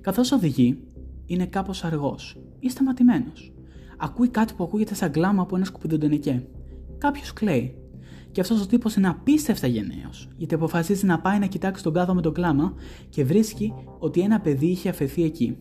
[0.00, 0.78] Καθώς οδηγεί,
[1.26, 3.52] είναι κάπως αργός ή σταματημένος.
[3.96, 6.46] Ακούει κάτι που ακούγεται σαν κλάμα από ένα σκουπιδοντενεκέ.
[6.98, 7.74] Κάποιος κλαίει.
[8.32, 12.14] Και αυτός ο τύπος είναι απίστευτα γενναίος, γιατί αποφασίζει να πάει να κοιτάξει τον κάδο
[12.14, 12.74] με το κλάμα
[13.08, 15.56] και βρίσκει ότι ένα παιδί είχε αφαιθεί εκεί.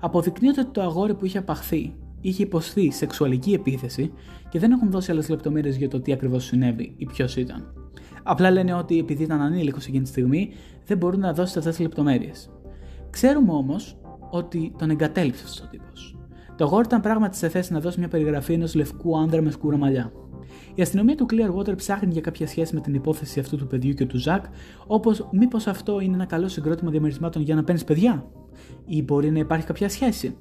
[0.00, 4.12] Αποδεικνύεται ότι το αγόρι που είχε απαχθεί είχε υποστεί σεξουαλική επίθεση
[4.48, 7.72] και δεν έχουν δώσει άλλες λεπτομέρειες για το τι ακριβώς συνέβη ή ποιος ήταν.
[8.30, 10.50] Απλά λένε ότι επειδή ήταν ανήλικος εκείνη τη στιγμή,
[10.86, 12.50] δεν μπορούν να δώσουν αυτέ τι λεπτομέρειες.
[13.10, 13.98] Ξέρουμε όμως
[14.30, 16.18] ότι τον εγκατέλειψε αυτός ο τύπος.
[16.56, 19.76] Το αγόρι ήταν πράγματι σε θέση να δώσει μια περιγραφή ενός λευκού άνδρα με σκούρα
[19.76, 20.12] μαλλιά.
[20.74, 24.06] Η αστυνομία του Clearwater ψάχνει για κάποια σχέση με την υπόθεση αυτού του παιδιού και
[24.06, 24.44] του Ζακ,
[24.86, 28.26] όπως μήπως αυτό είναι ένα καλό συγκρότημα διαμερισμάτων για να παίρνεις παιδιά,
[28.86, 30.36] ή μπορεί να υπάρχει κάποια σχέση;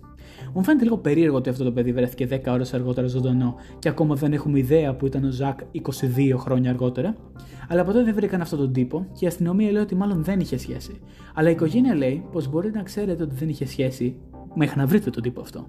[0.53, 4.15] Μου φαίνεται λίγο περίεργο ότι αυτό το παιδί βρέθηκε 10 ώρες αργότερα ζωντανό και ακόμα
[4.15, 7.15] δεν έχουμε ιδέα που ήταν ο Ζακ 22 χρόνια αργότερα.
[7.69, 10.57] Αλλά ποτέ δεν βρήκαν αυτόν τον τύπο και η αστυνομία λέει ότι μάλλον δεν είχε
[10.57, 10.99] σχέση.
[11.33, 14.15] Αλλά η οικογένεια λέει πως μπορείτε να ξέρετε ότι δεν είχε σχέση
[14.53, 15.67] μέχρι να βρείτε τον τύπο αυτό.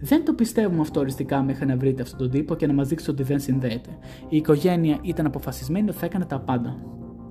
[0.00, 3.10] Δεν το πιστεύουμε αυτό οριστικά μέχρι να βρείτε αυτόν τον τύπο και να μας δείξετε
[3.10, 3.88] ότι δεν συνδέεται.
[4.28, 6.76] Η οικογένεια ήταν αποφασισμένη ότι θα έκανε τα πάντα.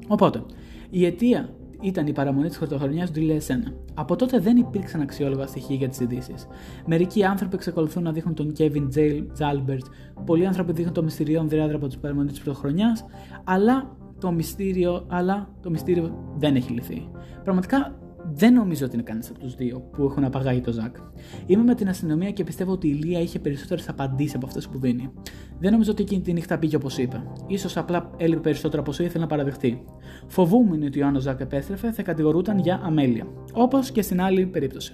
[0.08, 0.44] Οπότε,
[0.90, 1.50] η αιτία
[1.82, 3.74] ήταν η παραμονή της πρωτοχρονιά του 2001.
[3.94, 6.48] Από τότε δεν υπήρξαν αξιόλογα στοιχεία για τις ειδήσεις.
[6.86, 8.88] Μερικοί άνθρωποι εξακολουθούν να δείχνουν τον Kevin
[9.40, 9.86] Jalbert,
[10.26, 13.06] πολλοί άνθρωποι δείχνουν το μυστηριών διάδρα από την παραμονή της πρωτοχρονιάς,
[13.44, 17.10] αλλά το μυστήριο, αλλά το μυστήριο δεν έχει λυθεί.
[17.44, 18.00] Πραγματικά
[18.38, 20.96] δεν νομίζω ότι είναι κανείς από τους δύο που έχουν απαγάγει το Ζακ.
[21.46, 24.80] Είμαι με την αστυνομία και πιστεύω ότι η Λία είχε περισσότερες απαντήσεις από αυτές που
[24.80, 25.12] δίνει.
[25.60, 27.24] Δεν νομίζω ότι εκείνη τη νύχτα πήγε όπως είπε.
[27.58, 29.84] σω απλά έλειπε περισσότερο από όσο ήθελε να παραδεχτεί.
[30.28, 33.28] Φοβούμενοι ότι ο Άνω Ζακ επέστρεφε, θα κατηγορούταν για αμέλεια.
[33.54, 34.94] Όπως και στην άλλη περίπτωση.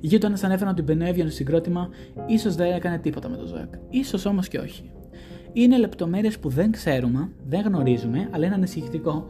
[0.00, 1.88] Οι γείτονες ανέφεραν ότι μπαινό έβγαινε συγκρότημα,
[2.26, 3.74] ίσως δεν έκανε τίποτα με τον Ζακ.
[4.04, 4.90] σω όμως και όχι.
[5.52, 9.26] Είναι λεπτομέρειες που δεν ξέρουμε, δεν γνωρίζουμε, αλλά είναι ανησυχητικό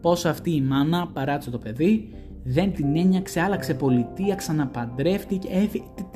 [0.00, 2.14] πώς αυτή η μάνα παράτησε το παιδί,
[2.48, 5.48] δεν την ένιαξε, άλλαξε πολιτεία, ξαναπαντρεύτηκε,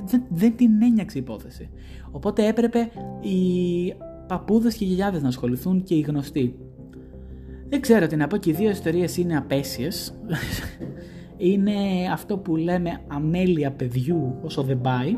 [0.05, 1.69] δεν, δεν την ένιαξε η υπόθεση.
[2.11, 3.95] Οπότε έπρεπε οι
[4.27, 6.59] παππούδες και οι γιαγιάδες να ασχοληθούν και οι γνωστοί.
[7.69, 10.15] Δεν ξέρω τι να πω και οι δύο ιστορίες είναι απέσιες.
[11.37, 11.73] είναι
[12.13, 15.17] αυτό που λέμε αμέλεια παιδιού όσο δεν πάει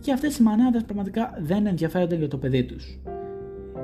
[0.00, 3.00] και αυτές οι μανάδες πραγματικά δεν ενδιαφέρονται για το παιδί τους.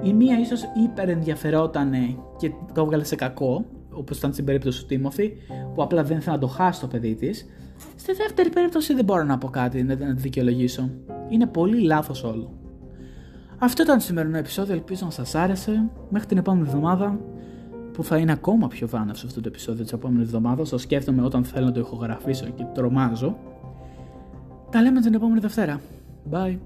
[0.02, 1.92] Η μία ίσως υπερενδιαφερόταν
[2.38, 5.32] και το έβγαλε σε κακό όπως ήταν στην περίπτωση του Τίμωθη,
[5.74, 7.46] που απλά δεν ήθελε να το χάσει το παιδί της.
[7.96, 10.90] Στη δεύτερη περίπτωση δεν μπορώ να πω κάτι να τη δικαιολογήσω.
[11.28, 12.52] Είναι πολύ λάθος όλο.
[13.58, 15.90] Αυτό ήταν το σημερινό επεισόδιο, ελπίζω να σας άρεσε.
[16.08, 17.20] Μέχρι την επόμενη εβδομάδα,
[17.92, 20.68] που θα είναι ακόμα πιο βάναυσο αυτό το επεισόδιο της επόμενης εβδομάδας.
[20.68, 23.36] Το σκέφτομαι όταν θέλω να το ηχογραφήσω και τρομάζω.
[24.70, 25.80] Τα λέμε την επόμενη Δευτέρα.
[26.30, 26.58] Bye.